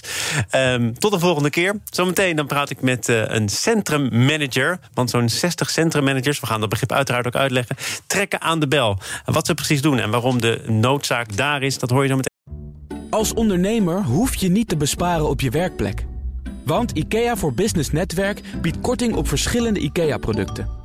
Um, 0.55 0.99
tot 0.99 1.13
een 1.13 1.19
volgende 1.19 1.49
keer. 1.49 1.75
Zometeen 1.89 2.35
dan 2.35 2.47
praat 2.47 2.69
ik 2.69 2.81
met 2.81 3.09
uh, 3.09 3.21
een 3.25 3.49
centrummanager. 3.49 4.79
Want 4.93 5.09
zo'n 5.09 5.29
60 5.29 5.69
centrummanagers, 5.69 6.39
we 6.39 6.45
gaan 6.45 6.59
dat 6.59 6.69
begrip 6.69 6.91
uiteraard 6.91 7.27
ook 7.27 7.35
uitleggen, 7.35 7.75
trekken 8.07 8.41
aan 8.41 8.59
de 8.59 8.67
bel. 8.67 8.97
Wat 9.25 9.45
ze 9.45 9.53
precies 9.53 9.81
doen 9.81 9.99
en 9.99 10.09
waarom 10.09 10.41
de 10.41 10.61
noodzaak 10.67 11.37
daar 11.37 11.63
is, 11.63 11.79
dat 11.79 11.89
hoor 11.89 12.03
je 12.03 12.09
zo 12.09 12.15
meteen. 12.15 13.07
Als 13.09 13.33
ondernemer 13.33 14.03
hoef 14.03 14.35
je 14.35 14.49
niet 14.49 14.67
te 14.67 14.77
besparen 14.77 15.29
op 15.29 15.41
je 15.41 15.49
werkplek. 15.49 16.05
Want 16.63 16.91
IKEA 16.91 17.35
voor 17.35 17.53
Business 17.53 17.91
Netwerk 17.91 18.41
biedt 18.61 18.79
korting 18.81 19.15
op 19.15 19.27
verschillende 19.27 19.79
IKEA-producten. 19.79 20.84